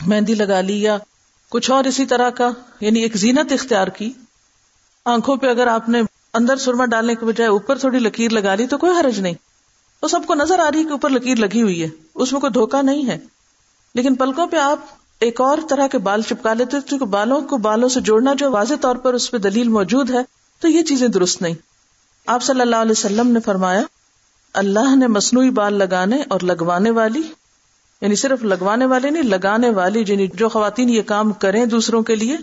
[0.07, 0.99] مہندی لگا لی یا
[1.49, 4.13] کچھ اور اسی طرح کا یعنی ایک زینت اختیار کی۔
[5.05, 6.03] آنکھوں پہ اگر آپ نے
[6.35, 9.35] اندر سرما ڈالنے کے بجائے اوپر تھوڑی لکیر لگا لی تو کوئی حرج نہیں۔
[10.03, 12.41] وہ سب کو نظر آ رہی ہے کہ اوپر لکیر لگی ہوئی ہے۔ اس میں
[12.41, 13.19] کوئی دھوکا نہیں ہے۔
[13.95, 14.79] لیکن پلکوں پہ آپ
[15.21, 18.75] ایک اور طرح کے بال چپکا لیتے کیونکہ بالوں کو بالوں سے جوڑنا جو واضح
[18.81, 20.19] طور پر اس پہ دلیل موجود ہے،
[20.61, 21.55] تو یہ چیزیں درست نہیں۔
[22.27, 23.83] آپ صلی اللہ علیہ وسلم نے فرمایا،
[24.55, 27.23] اللہ نے مصنوعی بال لگانے اور لگوانے والی
[28.01, 32.17] یعنی صرف لگوانے والے نہیں، لگانے والی یعنی جو خواتین یہ کام کریں دوسروں کے
[32.17, 32.37] لیے،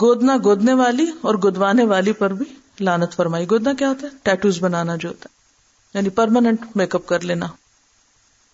[0.00, 2.46] گودنا گودنے والی اور گدوانے والی پر بھی
[2.80, 5.34] لانت فرمائی۔ گودنا کیا ہوتا ہے؟ ٹیٹوز بنانا جو ہوتا ہے۔
[5.94, 7.46] یعنی پرماننٹ میک اپ کر لینا۔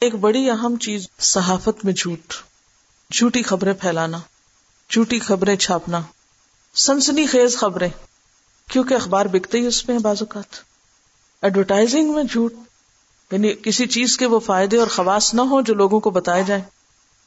[0.01, 2.35] ایک بڑی اہم چیز، صحافت میں جھوٹ۔
[3.13, 4.19] جھوٹی خبریں پھیلانا۔
[4.91, 6.01] جھوٹی خبریں چھاپنا۔
[6.75, 7.89] سنسنی خیز خبریں۔
[8.71, 10.57] کیونکہ اخبار بکتے ہی اس میں بعض اوقات۔
[11.43, 12.55] ایڈورٹائزنگ میں جھوٹ
[13.31, 16.63] یعنی کسی چیز کے وہ فائدے اور خواص نہ ہو جو لوگوں کو بتائے جائیں۔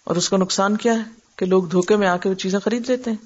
[0.03, 1.01] اور اس کا نقصان کیا ہے
[1.35, 3.17] کہ لوگ دھوکے میں آ کے وہ چیزیں خرید لیتے ہیں۔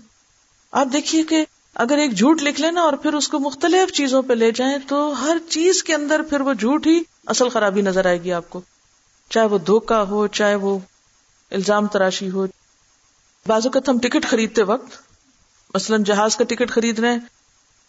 [0.71, 4.33] آپ دیکھیے کہ اگر ایک جھوٹ لکھ لینا اور پھر اس کو مختلف چیزوں پہ
[4.33, 8.23] لے جائیں تو ہر چیز کے اندر پھر وہ جھوٹ ہی اصل خرابی نظر آئے
[8.23, 8.61] گی آپ کو۔
[9.29, 10.79] چاہے وہ دھوکا ہو، چاہے وہ
[11.51, 12.45] الزام تراشی ہو۔
[13.47, 14.97] بعض اوقات ہم ٹکٹ خریدتے وقت،
[15.75, 17.19] مثلاً جہاز کا ٹکٹ خرید رہے ہیں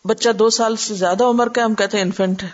[0.09, 2.49] بچہ دو سال سے زیادہ عمر کا ہم کہتے ہیں انفینٹ ہے۔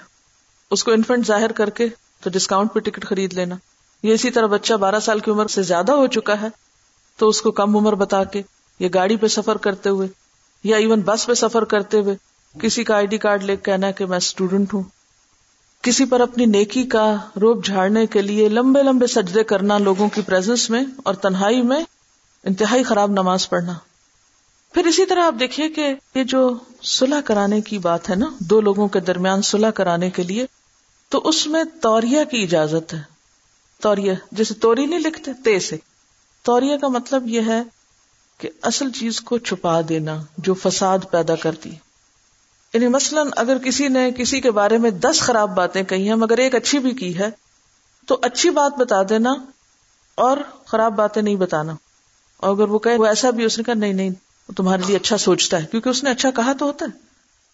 [0.71, 1.89] اس کو انفینٹ ظاہر کر کے
[2.21, 3.57] تو ڈسکاؤنٹ پہ ٹکٹ خرید لینا۔
[4.03, 6.47] یہ اسی طرح بچہ بارہ سال کی عمر سے زیادہ ہو چکا ہے،
[7.17, 8.43] تو اس کو کم عمر بتا کے
[8.79, 10.09] یا گاڑی پہ سفر کرتے ہوئے
[10.65, 12.17] یا ایون بس پہ سفر کرتے ہوئے
[12.61, 14.83] کسی کا آئی ڈی کارڈ لے کے کہنا کہ میں اسٹوڈنٹ ہوں۔
[15.83, 20.23] کسی پر اپنی نیکی کا روپ جھاڑنے کے لیے لمبے لمبے سجدے کرنا، لوگوں کی
[20.23, 21.85] پرزنس میں اور تنہائی میں
[22.45, 23.73] انتہائی خراب نماز پڑھنا۔
[24.75, 28.61] پھر اسی طرح آپ دیکھیے کہ یہ جو صلح کرانے کی بات ہے نا؟ دو
[28.61, 30.47] لوگوں کے درمیان صلح کرانے کے لیے،
[31.09, 33.03] تو اس میں توریا کی اجازت ہے۔
[33.83, 35.77] توریا جیسے توری نہیں لکھتے، تے سے۔
[36.43, 37.63] توریا کا مطلب یہ ہے
[38.39, 41.71] کہ اصل چیز کو چھپا دینا، جو فساد پیدا کرتی۔
[42.75, 46.39] یعنی مثلاً اگر کسی نے کسی کے بارے میں دس خراب باتیں کہی ہیں، مگر
[46.39, 47.29] ایک اچھی بھی کی ہے،
[48.07, 49.35] تو اچھی بات بتا دینا
[50.15, 51.75] اور خراب باتیں نہیں بتانا۔
[52.37, 54.11] اور اگر وہ کہے، وہ ایسا بھی اس نے کہا، نہیں نہیں
[54.49, 56.99] وہ تمہارے لیے اچھا سوچتا ہے، کیونکہ اس نے اچھا کہا تو ہوتا ہے۔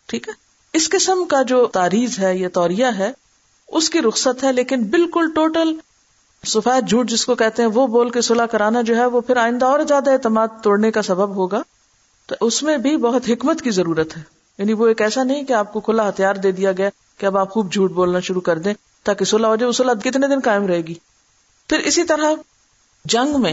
[0.06, 0.32] ٹھیک ہے؟
[0.72, 3.12] اس قسم کا جو تاریخ ہے یا توریا ہے،
[3.68, 5.74] اس کی رخصت ہے، لیکن بالکل ٹوٹل
[6.46, 9.36] سفید جھوٹ جس کو کہتے ہیں، وہ بول کے صلاح کرانا جو ہے، وہ پھر
[9.36, 11.62] آئندہ اور زیادہ اعتماد توڑنے کا سبب ہوگا۔
[12.26, 14.22] تو اس میں بھی بہت حکمت کی ضرورت ہے۔
[14.58, 17.36] یعنی وہ ایک ایسا نہیں کہ آپ کو کھلا ہتھیار دے دیا گیا کہ اب
[17.36, 20.40] آپ خوب جھوٹ بولنا شروع کر دیں تاکہ صلاح ہو جائے، وہ صلاح کتنے دن
[20.44, 20.94] قائم رہے گی۔
[21.68, 22.32] پھر اسی طرح
[23.04, 23.52] جنگ میں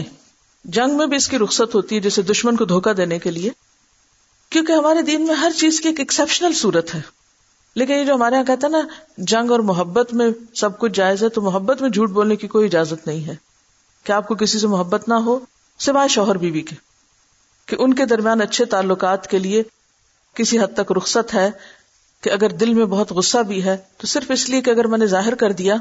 [0.64, 3.50] جنگ میں بھی اس کی رخصت ہوتی ہے جیسے دشمن کو دھوکا دینے کے لیے،
[4.50, 7.00] کیونکہ ہمارے دین میں ہر چیز کی ایک ایکسپشنل صورت ہے۔
[7.74, 8.80] لیکن یہ جو ہمارے یہاں کہتا ہے نا،
[9.18, 12.66] جنگ اور محبت میں سب کچھ جائز ہے، تو محبت میں جھوٹ بولنے کی کوئی
[12.66, 13.34] اجازت نہیں ہے۔
[14.04, 15.38] کہ آپ کو کسی سے محبت نہ ہو،
[15.78, 16.76] سوائے شوہر بیوی کے،
[17.66, 19.62] کہ ان کے درمیان اچھے تعلقات کے لیے
[20.34, 21.50] کسی حد تک رخصت ہے
[22.20, 24.98] کہ اگر دل میں بہت غصہ بھی ہے، تو صرف اس لیے کہ اگر میں
[24.98, 25.74] نے ظاہر کر دیا،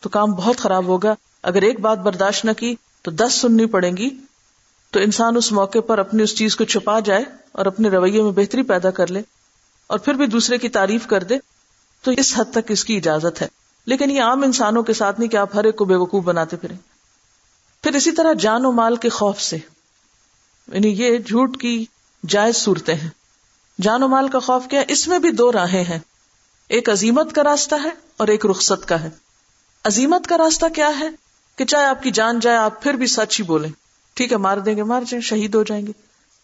[0.00, 2.74] تو کام بہت خراب ہوگا۔ اگر ایک بات برداشت نہ کی
[3.06, 4.10] تو دس سننی پڑے گی
[4.90, 8.32] تو انسان اس موقع پر اپنی اس چیز کو چھپا جائے اور اپنے رویے میں
[8.32, 9.22] بہتری پیدا کر لے
[9.86, 11.38] اور پھر بھی دوسرے کی تعریف کر دے
[12.02, 13.48] تو اس حد تک اس کی اجازت ہے۔
[13.86, 16.56] لیکن یہ عام انسانوں کے ساتھ نہیں کہ آپ ہر ایک کو بے وقوف بناتے
[16.56, 16.76] پھریں۔
[17.82, 19.56] پھر اسی طرح جان و مال کے خوف سے
[20.72, 21.84] یعنی یہ جھوٹ کی
[22.28, 23.10] جائز صورتیں ہیں۔
[23.80, 25.98] جان و مال کا خوف کیا؟ اس میں بھی دو راہیں ہیں۔
[26.68, 29.10] ایک عظیمت کا راستہ ہے اور ایک رخصت کا ہے۔
[29.84, 31.25] عظیمت کا راستہ کیا ہے؟
[31.56, 33.70] کہ چاہے آپ کی جان جائے، آپ پھر بھی سچ ہی بولیں۔
[34.14, 35.92] ٹھیک ہے، مار دیں گے، مار جائیں، شہید ہو جائیں گے۔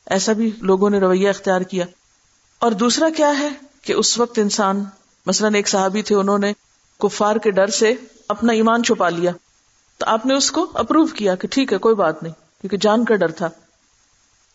[0.07, 1.87] ایسا بھی لوگوں نے رویہ اختیار کیا۔
[2.59, 3.48] اور دوسرا کیا ہے
[3.83, 4.85] کہ اس وقت انسان،
[5.27, 6.53] مثلاً ایک صحابی تھے، انہوں نے
[6.98, 7.94] کفار کے ڈر سے
[8.29, 9.33] اپنا ایمان چھپا لیا۔
[9.98, 13.05] تو آپ نے اس کو اپروو کیا کہ ٹھیک ہے، کوئی بات نہیں، کیونکہ جان
[13.05, 13.48] کا ڈر تھا۔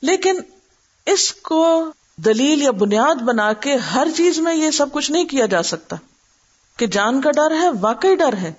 [0.01, 0.39] لیکن
[1.05, 5.45] اس کو دلیل یا بنیاد بنا کے ہر چیز میں یہ سب کچھ نہیں کیا
[5.45, 5.95] جا سکتا۔
[6.77, 8.53] کہ جان کا ڈر ہے، واقعی ڈر ہے۔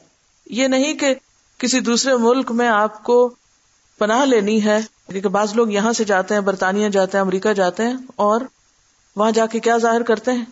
[0.47, 1.15] یہ نہیں کہ
[1.59, 3.35] کسی دوسرے ملک میں آپ کو
[3.99, 7.85] پناہ لینی ہے، کیونکہ بعض لوگ یہاں سے جاتے ہیں، برطانیہ جاتے ہیں، امریکہ جاتے
[7.85, 8.41] ہیں، اور
[9.17, 10.45] وہاں جا کے کیا ظاہر کرتے ہیں؟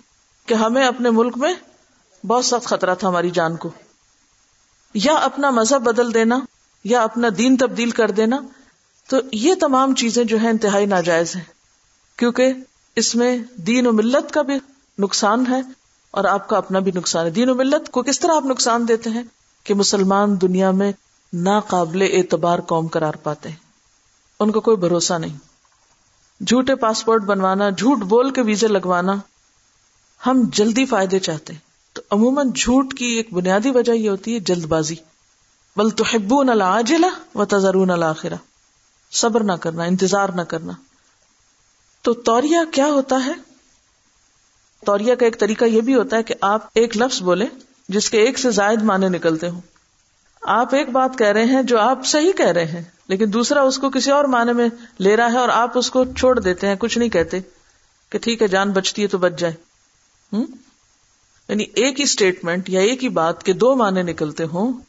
[0.47, 1.55] کہ ہمیں اپنے ملک میں
[2.27, 3.71] بہت سخت خطرہ تھا ہماری جان کو۔
[4.95, 6.41] یا اپنا مذہب بدل دینا،
[6.85, 8.37] یا اپنا دین تبدیل کر دینا۔
[9.09, 11.45] تو یہ تمام چیزیں جو ہے انتہائی ناجائز ہیں،
[12.17, 12.53] کیونکہ
[12.97, 14.55] اس میں دین و ملت کا بھی
[14.99, 15.61] نقصان ہے
[16.11, 18.89] اور آپ کا اپنا بھی نقصان ہے۔ دین و ملت کو کس طرح آپ نقصان
[18.89, 19.23] دیتے ہیں؟
[19.67, 20.93] کہ مسلمان دنیا میں
[21.33, 23.57] ناقابل اعتبار قوم قرار پاتے ہیں۔
[24.41, 25.37] ان کو کوئی بھروسہ نہیں۔
[26.45, 29.13] جھوٹے پاسپورٹ بنوانا، جھوٹ بول کے ویزے لگوانا
[30.27, 31.61] ہم جلدی فائدے چاہتے ہیں۔
[31.93, 34.95] تو عموماً جھوٹ کی ایک بنیادی وجہ یہ ہوتی ہے جلد بازی۔
[35.77, 38.35] بل تو حبون العاجلہ و تذرون الآخرہ
[39.13, 40.73] صبر نہ کرنا، انتظار نہ کرنا۔
[42.03, 43.33] تو توریا کیا ہوتا ہے؟
[44.87, 47.47] توریا کا ایک طریقہ یہ بھی ہوتا ہے کہ آپ ایک لفظ بولیں۔
[47.89, 49.61] جس کے ایک سے زائد معنی نکلتے ہوں۔
[50.43, 53.79] آپ ایک بات کہہ رہے ہیں جو آپ صحیح کہہ رہے ہیں، لیکن دوسرا اس
[53.79, 54.69] کو کسی اور معنی میں
[54.99, 57.41] لے رہا ہے اور آپ اس کو چھوڑ دیتے ہیں، کچھ نہیں کہتے
[58.11, 59.53] کہ ٹھیک ہے، جان بچتی ہے تو بچ جائے۔
[60.33, 60.47] ہوں؟
[61.49, 64.81] یعنی ایک ہی اسٹیٹمنٹ یا ایک ہی بات کے دو معنی نکلتے ہوں،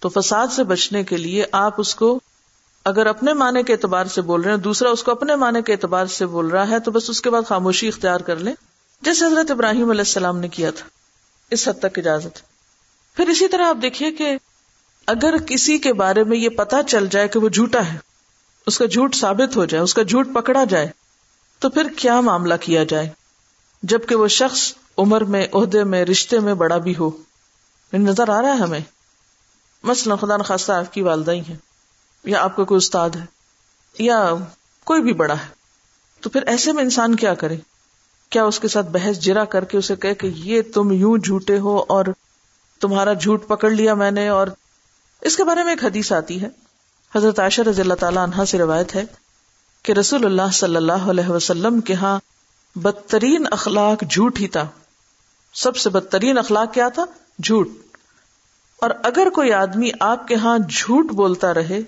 [0.00, 2.20] تو فساد سے بچنے کے لیے آپ اس کو
[2.84, 5.72] اگر اپنے معنی کے اعتبار سے بول رہے ہیں، دوسرا اس کو اپنے معنی کے
[5.72, 8.54] اعتبار سے بول رہا ہے، تو بس اس کے بعد خاموشی اختیار کر لیں۔
[9.02, 10.97] جیسے حضرت ابراہیم علیہ السلام نے کیا تھا۔
[11.50, 12.38] اس حد تک اجازت
[13.16, 14.36] پھر اسی طرح آپ دیکھیے کہ
[15.06, 17.98] اگر کسی کے بارے میں یہ پتا چل جائے کہ وہ جھوٹا ہے،
[18.66, 20.88] اس کا جھوٹ ثابت ہو جائے، اس کا جھوٹ پکڑا جائے،
[21.58, 23.08] تو پھر کیا معاملہ کیا جائے؟
[23.82, 27.10] جبکہ وہ شخص عمر میں، عہدے میں، رشتے میں بڑا بھی ہو۔
[27.92, 28.80] یعنی نظر آ رہا ہے ہمیں۔
[29.82, 31.56] مثلا خدا نخواستہ آپ کی والدہ ہی ہے
[32.24, 33.24] یا آپ کا کوئی استاد ہے،
[33.98, 34.34] یا
[34.84, 35.46] کوئی بھی بڑا ہے۔
[36.20, 37.56] تو پھر ایسے میں انسان کیا کرے؟
[38.30, 41.84] کیا اس کے ساتھ بحث جرا کر کے اسے کہ یہ تم یوں جھوٹے ہو
[41.88, 42.04] اور
[42.80, 44.46] تمہارا جھوٹ پکڑ لیا میں نے اور
[45.20, 46.48] اس کے بارے میں ایک حدیث آتی ہے۔
[47.14, 49.04] حضرت عائشہ رضی اللہ تعالیٰ عنہ سے روایت ہے
[49.82, 52.20] کہ رسول اللہ صلی اللہ علیہ وسلم کے ہاں
[52.74, 54.66] بدترین اخلاق جھوٹ ہی تھا۔
[55.54, 57.04] سب سے بدترین اخلاق کیا تھا؟
[57.42, 57.68] جھوٹ۔
[58.80, 61.80] اور اگر کوئی آدمی آپ کے ہاں جھوٹ بولتا رہے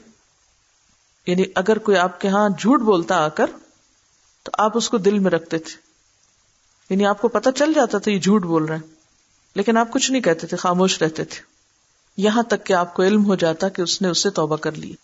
[1.27, 3.47] یعنی اگر کوئی آپ کے ہاں جھوٹ بولتا آ کر،
[4.43, 5.90] تو آپ اس کو دل میں رکھتے تھے۔
[6.91, 8.95] یعنی آپ کو پتا چل جاتا تھا یہ جھوٹ بول رہے ہیں۔
[9.55, 11.41] لیکن آپ کچھ نہیں کہتے تھے، خاموش رہتے تھے۔
[12.17, 14.73] یہاں تک کہ آپ کو علم ہو جاتا کہ اس نے اس سے توبہ کر
[14.73, 14.95] لی۔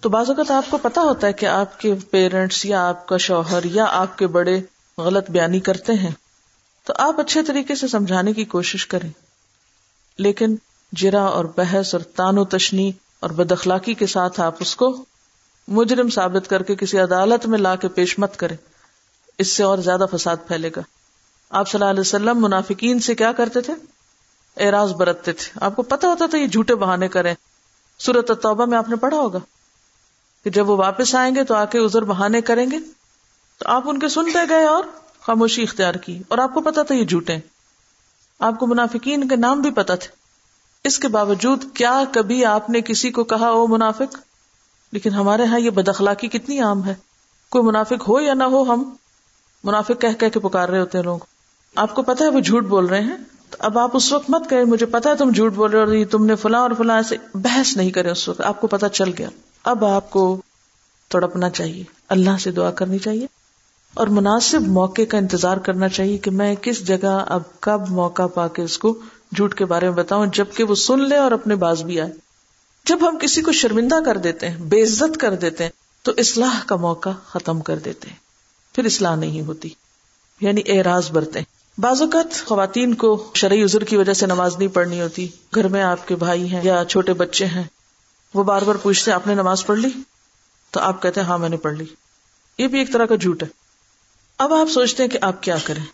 [0.00, 3.16] تو بعض اوقات آپ کو پتا ہوتا ہے کہ آپ کے پیرنٹس یا آپ کا
[3.16, 4.60] شوہر یا آپ کے بڑے
[4.98, 6.10] غلط بیانی کرتے ہیں۔
[6.84, 9.10] تو آپ اچھے طریقے سے سمجھانے کی کوشش کریں۔
[10.18, 10.56] لیکن
[10.92, 15.04] جرا اور بحث اور تان و تشنی اور بد اخلاقی کے ساتھ آپ اس کو
[15.68, 18.56] مجرم ثابت کر کے کسی عدالت میں لا کے پیش مت کریں۔
[19.38, 20.80] اس سے اور زیادہ فساد پھیلے گا۔
[21.50, 23.74] آپ صلی اللہ علیہ وسلم منافقین سے کیا کرتے تھے؟
[24.56, 27.34] اعراض برتتے تھے۔ آپ کو پتا ہوتا تھا یہ جھوٹے بہانے کریں۔
[27.98, 29.38] سورت توبہ میں آپ نے پڑھا ہوگا
[30.44, 32.76] کہ جب وہ واپس آئیں گے تو آ کے ازر بہانے کریں گے۔
[33.58, 34.84] تو آپ ان کے سنتے گئے اور
[35.20, 37.36] خاموشی اختیار کی۔ اور آپ کو پتا تھا یہ جھوٹے۔
[38.38, 40.08] آپ کو منافقین کے نام بھی پتا تھے۔
[40.84, 44.16] اس کے باوجود کیا کبھی آپ نے کسی کو کہا، او منافق
[44.92, 46.94] لیکن ہمارے یہاں یہ بدخلاقی کتنی عام ہے۔
[47.50, 48.94] کوئی منافق ہو یا نہ ہو، ہم
[49.64, 51.18] منافق کہہ کہہ کے پکار رہے ہوتے ہیں لوگ
[51.78, 53.16] آپ کو پتا ہے وہ جھوٹ بول رہے ہیں؟
[53.50, 56.06] تو اب آپ اس وقت مت کرے مجھے پتا ہے تم جھوٹ بول رہے اور
[56.10, 59.10] تم نے فلاں اور فلاں سے بحث نہیں کرے اس وقت۔ آپ کو پتا چل
[59.18, 59.28] گیا۔
[59.64, 60.40] اب آپ کو
[61.08, 63.26] تڑپنا چاہیے۔ اللہ سے دعا کرنی چاہیے۔
[63.94, 68.48] اور مناسب موقع کا انتظار کرنا چاہیے کہ میں کس جگہ اب کب موقع پا
[68.48, 68.98] کے اس کو
[69.36, 72.12] جھوٹ کے بارے میں بتاؤں، جبکہ وہ سن لے اور اپنے باز بھی آئے۔
[72.84, 75.70] جب ہم کسی کو شرمندہ کر دیتے ہیں، بے عزت کر دیتے ہیں،
[76.02, 78.16] تو اصلاح کا موقع ختم کر دیتے ہیں۔
[78.74, 79.68] پھر اصلاح نہیں ہوتی
[80.40, 84.68] یعنی اعراض برتے ہیں۔ بعض اوقات خواتین کو شرعی عذر کی وجہ سے نماز نہیں
[84.68, 87.64] پڑھنی ہوتی۔ گھر میں آپ کے بھائی ہیں یا چھوٹے بچے ہیں۔
[88.34, 89.88] وہ بار بار پوچھتے آپ نے نماز پڑھ لی؟
[90.70, 91.84] تو آپ کہتے ہیں ہاں میں نے پڑھ لی۔
[92.58, 93.48] یہ بھی ایک طرح کا جھوٹ ہے۔
[94.38, 95.84] اب آپ سوچتے ہیں کہ آپ کیا کریں۔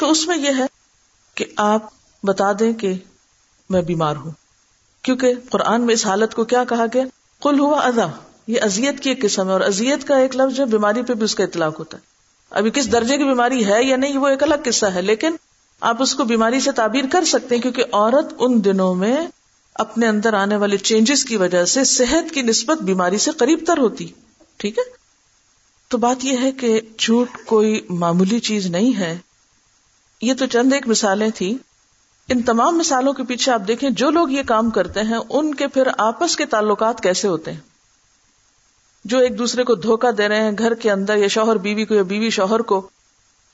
[0.00, 0.66] تو اس میں یہ ہے
[1.34, 1.82] کہ آپ
[2.22, 2.94] بتا دیں کہ
[3.70, 4.30] میں بیمار ہوں۔
[5.02, 7.04] کیونکہ قرآن میں اس حالت کو کیا کہا گیا؟
[7.42, 8.06] کل ہوا ادا
[8.46, 11.24] یہ ازیت کی ایک قسم ہے اور ازیت کا ایک لفظ جو بیماری پہ بھی
[11.24, 12.11] اس کا اطلاق ہوتا ہے۔
[12.52, 15.36] ابھی کس درجے کی بیماری ہے یا نہیں، وہ ایک الگ قصہ ہے، لیکن
[15.80, 19.16] آپ اس کو بیماری سے تعبیر کر سکتے ہیں کیونکہ عورت ان دنوں میں
[19.74, 23.78] اپنے اندر آنے والے چینجز کی وجہ سے صحت کی نسبت بیماری سے قریب تر
[23.78, 24.06] ہوتی،
[24.56, 24.82] ٹھیک ہے؟
[25.88, 29.18] تو بات یہ ہے کہ جھوٹ کوئی معمولی چیز نہیں ہے۔
[30.22, 31.54] یہ تو چند ایک مثالیں تھیں۔
[32.28, 35.68] ان تمام مثالوں کے پیچھے آپ دیکھیں جو لوگ یہ کام کرتے ہیں، ان کے
[35.68, 37.60] پھر آپس کے تعلقات کیسے ہوتے ہیں؟
[39.04, 41.94] جو ایک دوسرے کو دھوکا دے رہے ہیں گھر کے اندر، یا شوہر بیوی کو،
[41.94, 42.88] یا بیوی شوہر کو،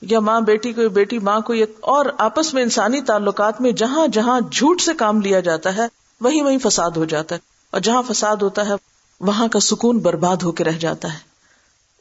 [0.03, 3.73] یا ماں بیٹی کو، یا بیٹی ماں کو، یا اور آپس میں انسانی تعلقات میں
[3.73, 5.87] جہاں جہاں جھوٹ سے کام لیا جاتا ہے
[6.21, 7.41] وہی وہی فساد ہو جاتا ہے۔
[7.71, 8.73] اور جہاں فساد ہوتا ہے،
[9.21, 11.19] وہاں کا سکون برباد ہو کے رہ جاتا ہے۔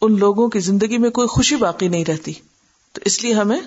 [0.02, 2.34] ان لوگوں کی زندگی میں کوئی خوشی باقی نہیں رہتی۔
[2.92, 3.60] تو اس لیے ہمیں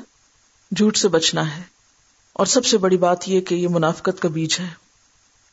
[0.76, 1.62] جھوٹ سے بچنا ہے۔
[2.33, 4.68] اور سب سے بڑی بات یہ کہ یہ منافقت کا بیج ہے۔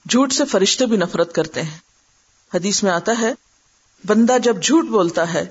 [0.09, 1.77] جھوٹ سے فرشتے بھی نفرت کرتے ہیں۔
[2.53, 3.33] حدیث میں آتا ہے
[4.05, 5.45] بندہ جب جھوٹ بولتا ہے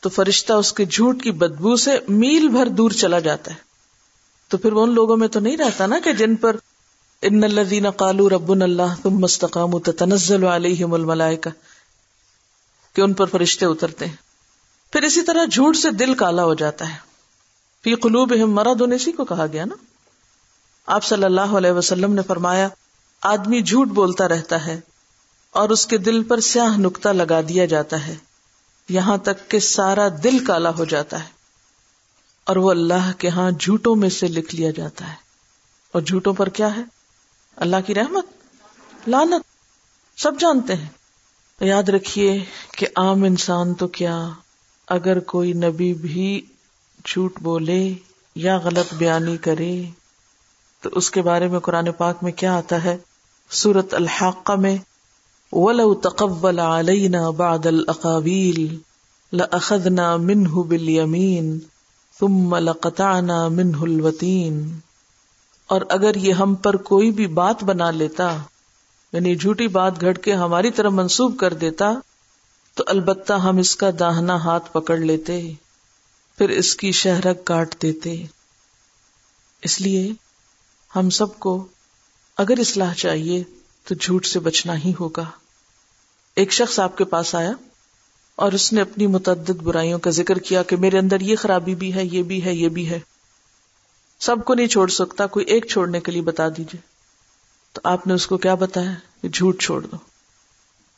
[0.00, 3.56] تو فرشتہ اس کے جھوٹ کی بدبو سے میل بھر دور چلا جاتا ہے۔
[4.48, 6.56] تو پھر وہ ان لوگوں میں تو نہیں رہتا نا کہ جن پر
[7.22, 11.50] ان الذين قالوا ربنا الله ثم استقاموا تتنزل عليهم الملائكه
[12.92, 14.16] کہ ان پر فرشتے اترتے ہیں۔
[14.92, 16.98] پھر اسی طرح جھوٹ سے دل کالا ہو جاتا ہے۔
[17.84, 19.74] فی قلوبہم مرض اسی کو کہا گیا نا۔
[20.86, 22.68] آپ صلی اللہ علیہ وسلم نے فرمایا،
[23.22, 24.80] آدمی جھوٹ بولتا رہتا ہے
[25.50, 28.16] اور اس کے دل پر سیاہ نکتا لگا دیا جاتا ہے۔
[28.88, 31.28] یہاں تک کہ سارا دل کالا ہو جاتا ہے۔
[32.44, 35.14] اور وہ اللہ کے ہاں جھوٹوں میں سے لکھ لیا جاتا ہے۔
[35.92, 36.82] اور جھوٹوں پر کیا ہے؟
[37.56, 38.26] اللہ کی رحمت
[39.08, 39.44] لانت
[40.20, 40.88] سب جانتے ہیں۔
[41.60, 44.28] یاد رکھیے کہ عام انسان تو کیا،
[44.88, 46.46] اگر کوئی نبی بھی
[47.04, 47.94] جھوٹ بولے
[48.34, 49.82] یا غلط بیانی کرے،
[50.80, 52.96] تو اس کے بارے میں قرآن پاک میں کیا آتا ہے؟
[53.50, 54.76] سورت الحاقہ میں
[55.52, 58.78] ولو تقبل علينا بعد الاقاويل
[59.32, 61.58] لاخذنا منه باليمين
[62.20, 64.78] ثم لقطعنا منه الوتين۔
[65.66, 68.36] اور اگر یہ ہم پر کوئی بھی بات بنا لیتا
[69.12, 71.92] یعنی جھوٹی بات گھڑ کے ہماری طرف منسوب کر دیتا،
[72.74, 75.52] تو البتہ ہم اس کا داہنا ہاتھ پکڑ لیتے،
[76.38, 78.24] پھر اس کی شہرک کاٹ دیتے۔
[79.62, 80.12] اس لیے
[80.96, 81.66] ہم سب کو
[82.36, 83.44] اگر اصلاح چاہیے
[83.88, 85.24] تو جھوٹ سے بچنا ہی ہوگا۔
[86.36, 87.52] ایک شخص آپ کے پاس آیا
[88.36, 91.94] اور اس نے اپنی متعدد برائیوں کا ذکر کیا کہ میرے اندر یہ خرابی بھی
[91.94, 93.00] ہے، یہ بھی ہے، یہ بھی ہے۔
[94.20, 96.80] سب کو نہیں چھوڑ سکتا، کوئی ایک چھوڑنے کے لیے بتا دیجیے
[97.72, 99.96] تو آپ نے اس کو کیا بتایا؟ کہ جھوٹ چھوڑ دو۔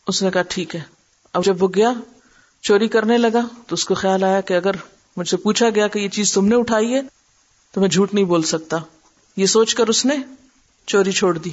[0.07, 0.81] اس نے کہا، ٹھیک ہے۔
[1.33, 1.93] اب جب وہ گیا،
[2.63, 4.73] چوری کرنے لگا تو اس کو خیال آیا کہ اگر
[5.17, 7.01] مجھ سے پوچھا گیا کہ یہ چیز تم نے اٹھائی ہے،
[7.73, 8.77] تو میں جھوٹ نہیں بول سکتا۔
[9.37, 10.15] یہ سوچ کر اس نے
[10.87, 11.51] چوری چھوڑ دی۔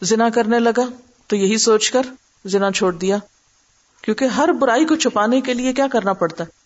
[0.00, 0.82] زنا کرنے لگا
[1.26, 2.02] تو یہی سوچ کر
[2.44, 3.16] زنا چھوڑ دیا۔
[4.02, 6.62] کیونکہ ہر برائی کو چھپانے کے لیے کیا کرنا پڑتا ہے؟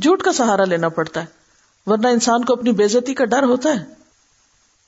[0.00, 1.26] جھوٹ کا سہارا لینا پڑتا ہے،
[1.86, 3.84] ورنہ انسان کو اپنی بےزتی کا ڈر ہوتا ہے۔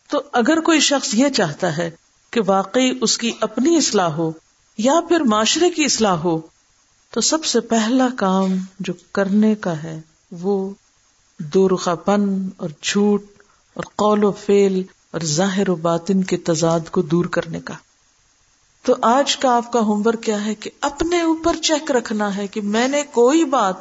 [0.09, 1.91] تو اگر کوئی شخص یہ چاہتا ہے
[2.31, 4.33] کہ واقعی اس کی اپنی اصلاح ہو
[4.79, 6.41] یا پھر معاشرے کی اصلاح ہو،
[7.11, 10.01] تو سب سے پہلا کام جو کرنے کا ہے
[10.33, 10.71] وہ
[11.39, 13.25] دورخا پن اور جھوٹ
[13.75, 14.83] اور قول و فیل
[15.13, 17.75] اور ظاہر و باطن کے تضاد کو دور کرنے کا۔
[18.83, 22.47] تو آج کا آپ کا ہوم ورک کیا ہے کہ اپنے اوپر چیک رکھنا ہے
[22.47, 23.75] کہ میں نے کوئی بات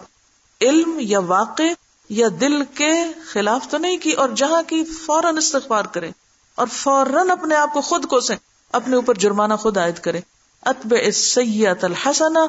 [0.62, 1.64] علم یا واقع
[2.10, 2.92] یا دل کے
[3.26, 6.12] خلاف تو نہیں کی اور جہاں کی فوراً استغفار کرے
[6.56, 8.36] اور فوراً اپنے آپ کو خود کو سے
[8.72, 10.20] اپنے اوپر جرمانہ خود عائد کرے
[10.62, 12.46] اتب سید الحسنا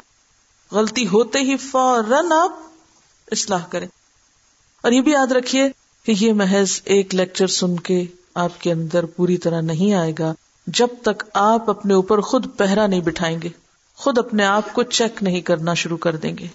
[0.73, 2.53] غلطی ہوتے ہی فوراً آپ
[3.33, 3.87] اصلاح کرے
[4.83, 5.69] اور یہ بھی یاد رکھیے
[6.05, 8.05] کہ یہ محض ایک لیکچر سن کے
[8.35, 10.35] آپ کے اندر پوری طرح نہیں آئے گا
[10.67, 13.49] جب تک آپ اپنے اوپر خود پہرا نہیں بٹھائیں گے۔
[13.95, 16.47] خود اپنے آپ کو چیک نہیں کرنا شروع کر دیں گے۔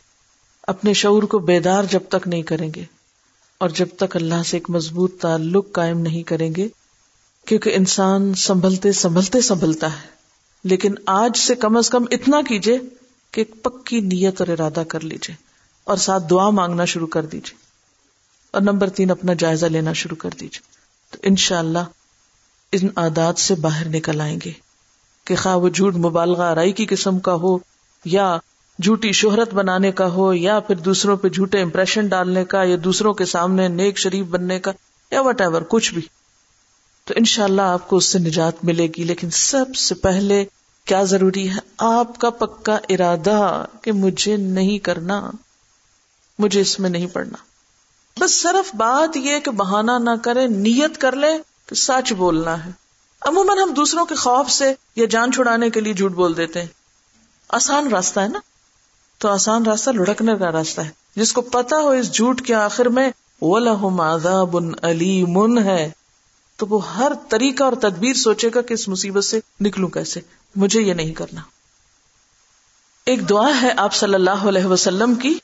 [0.64, 2.86] اپنے شعور کو بیدار جب تک نہیں کریں گے۔
[3.58, 6.68] اور جب تک اللہ سے ایک مضبوط تعلق قائم نہیں کریں گے،
[7.46, 10.08] کیونکہ انسان سنبھلتے سنبھلتے سنبھلتا ہے۔
[10.64, 12.80] لیکن آج سے کم از کم اتنا کیجیے
[13.32, 15.36] کہ ایک پکی نیت اور ارادہ کر لیجیے
[15.84, 17.58] اور ساتھ دعا مانگنا شروع کر دیجیے
[18.52, 20.77] اور نمبر تین، اپنا جائزہ لینا شروع کر دیجیے
[21.12, 21.80] تو ان شاء اللہ
[22.72, 24.52] ان عادات سے باہر نکل آئیں گے
[25.26, 27.58] کہ خواہ وہ جھوٹ مبالغہ آرائی کی قسم کا ہو
[28.06, 28.38] یا
[28.80, 33.14] جھوٹی شہرت بنانے کا ہو یا پھر دوسروں پہ جھوٹے امپریشن ڈالنے کا یا دوسروں
[33.14, 34.72] کے سامنے نیک شریف بننے کا
[35.12, 36.02] یا وٹ ایور کچھ بھی۔
[37.06, 40.46] تو ان شاء اللہ آپ کو اس سے نجات ملے گی۔ لیکن سب سے پہلے
[40.86, 45.32] کیا ضروری ہے؟ آپ کا پکا ارادہ کہ مجھے نہیں کرنا،
[46.40, 47.38] مجھے اس میں نہیں پڑنا
[48.20, 51.28] بس صرف بات یہ کہ بہانا نہ کرے، نیت کر لے
[51.66, 52.72] کہ سچ بولنا ہے۔
[53.22, 56.68] عموماً ہم دوسروں کے خوف سے یا جان چھڑانے کے لیے جھوٹ بول دیتے ہیں۔
[57.50, 58.40] آسان راستہ ہے نا؟
[59.18, 62.86] تو آسان راستہ لڑکنے کا راستہ ہے۔ جس کو پتا ہو اس جھوٹ کے آخر
[62.86, 63.10] میں
[63.42, 65.92] وہ لہم آزاب علی من ہے۔
[66.56, 70.20] تو وہ ہر طریقہ اور تدبیر سوچے گا کہ اس مصیبت سے نکلوں کیسے؟
[70.56, 71.42] مجھے یہ نہیں کرنا۔
[73.06, 75.40] ایک دعا ہے آپ صلی اللہ علیہ وسلم کی۔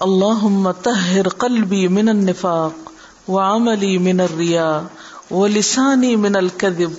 [0.00, 0.44] اللہ
[0.82, 2.90] طهر قلبی من النفاق
[3.30, 6.90] وعملی من الرياء ولسانی من الكذب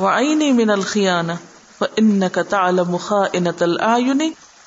[0.00, 1.34] وعینی من الخیانة
[1.78, 4.22] فإنك تعلم خائنة الأعین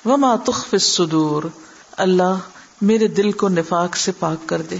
[0.06, 1.44] وما تخفي الصدور۔
[1.98, 2.36] اللہ
[2.82, 4.78] میرے دل کو نفاق سے پاک کر دے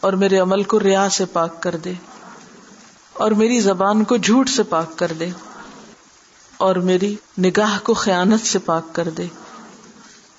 [0.00, 1.92] اور میرے عمل کو ریا سے پاک کر دے
[3.12, 5.30] اور میری زبان کو جھوٹ سے پاک کر دے
[6.56, 9.26] اور میری نگاہ کو خیانت سے پاک کر دے۔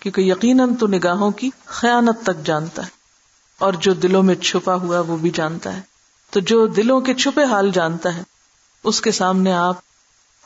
[0.10, 2.90] کیونکہ یقیناً تو نگاہوں کی خیانت تک جانتا ہے
[3.58, 5.82] اور جو دلوں میں چھپا ہوا وہ بھی جانتا ہے۔
[6.30, 8.24] تو جو دلوں کے چھپے حال جانتا ہے،
[8.84, 9.78] اس کے سامنے آپ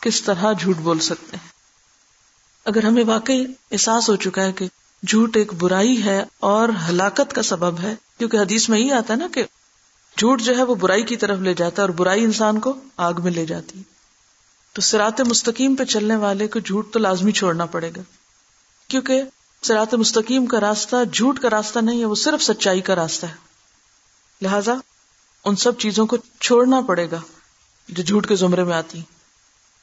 [0.01, 1.49] کس طرح جھوٹ بول سکتے ہیں؟
[2.65, 4.67] اگر ہمیں واقعی احساس ہو چکا ہے کہ
[5.03, 9.19] جھوٹ ایک برائی ہے اور ہلاکت کا سبب ہے، کیونکہ حدیث میں یہ آتا ہے
[9.19, 9.43] نا کہ
[10.17, 13.21] جھوٹ جو ہے وہ برائی کی طرف لے جاتا ہے اور برائی انسان کو آگ
[13.23, 13.81] میں لے جاتی
[14.73, 18.01] تو سرات مستقیم پہ چلنے والے کو جھوٹ تو لازمی چھوڑنا پڑے گا،
[18.87, 19.21] کیونکہ
[19.63, 23.33] سرات مستقیم کا راستہ، جھوٹ کا راستہ نہیں ہے، وہ صرف سچائی کا راستہ ہے۔
[24.41, 24.73] لہذا
[25.45, 27.19] ان سب چیزوں کو چھوڑنا پڑے گا
[27.89, 29.01] جو جھوٹ کے زمرے میں آتی۔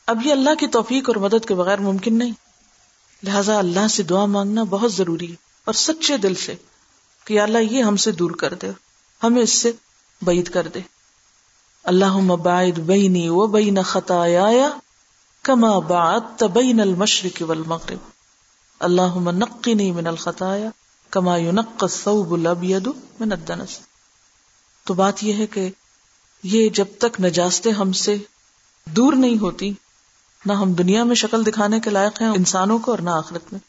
[0.06, 2.32] اب یہ اللہ کی توفیق اور مدد کے بغیر ممکن نہیں۔
[3.22, 6.54] لہذا اللہ سے دعا مانگنا بہت ضروری ہے اور سچے دل سے
[7.24, 8.70] کہ اللہ یہ ہم سے دور کر دے،
[9.22, 9.72] ہمیں اس سے
[10.22, 10.80] بعید کر دے۔
[11.84, 14.70] اللہ مباعد بینی و بین خطایا
[15.42, 18.17] کما بعد تبین المشرق والمغرب۔
[18.78, 20.70] اللہ نقنی من الخطایا
[21.10, 22.86] کما ينقى الثوب الابيض
[23.20, 23.78] من الدنس۔
[24.84, 25.70] تو بات یہ ہے کہ
[26.42, 28.16] یہ جب تک نجاستیں ہم سے
[28.84, 29.72] دور نہیں ہوتی،
[30.46, 33.60] نہ ہم دنیا میں شکل دکھانے کے لائق ہیں انسانوں کو اور نہ آخرت میں۔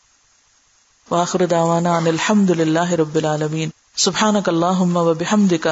[1.11, 5.67] واخر دعوانا ان الحمد للہ رب العالمین۔ سبحانک اللہم و بحمدک،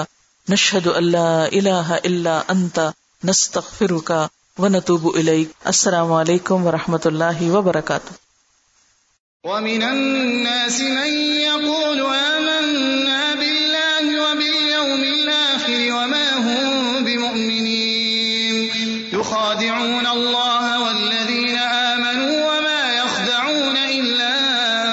[0.49, 2.79] نشہد اللہ الہ الا انت،
[3.23, 4.11] نستغفرک
[4.57, 8.26] و نتوب الیک۔ السلام علیکم و رحمت اللہ وبرکاتہ۔
[9.43, 18.71] ومن الناس من يقول آمنا بالله وباليوم الآخر وما هم بمؤمنين.
[19.13, 24.33] يخادعون الله والذين آمنوا وما يخدعون إلا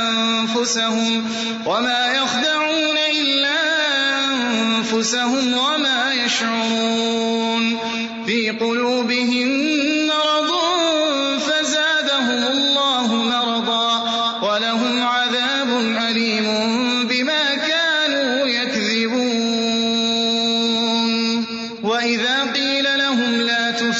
[0.00, 1.30] أنفسهم
[1.66, 3.58] وما يخدعون إلا
[4.24, 7.33] أنفسهم وما يشعرون.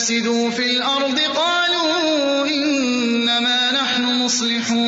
[0.05, 4.84] يفسدوا في الأرض؟ قالوا إنما نحن مصلحون.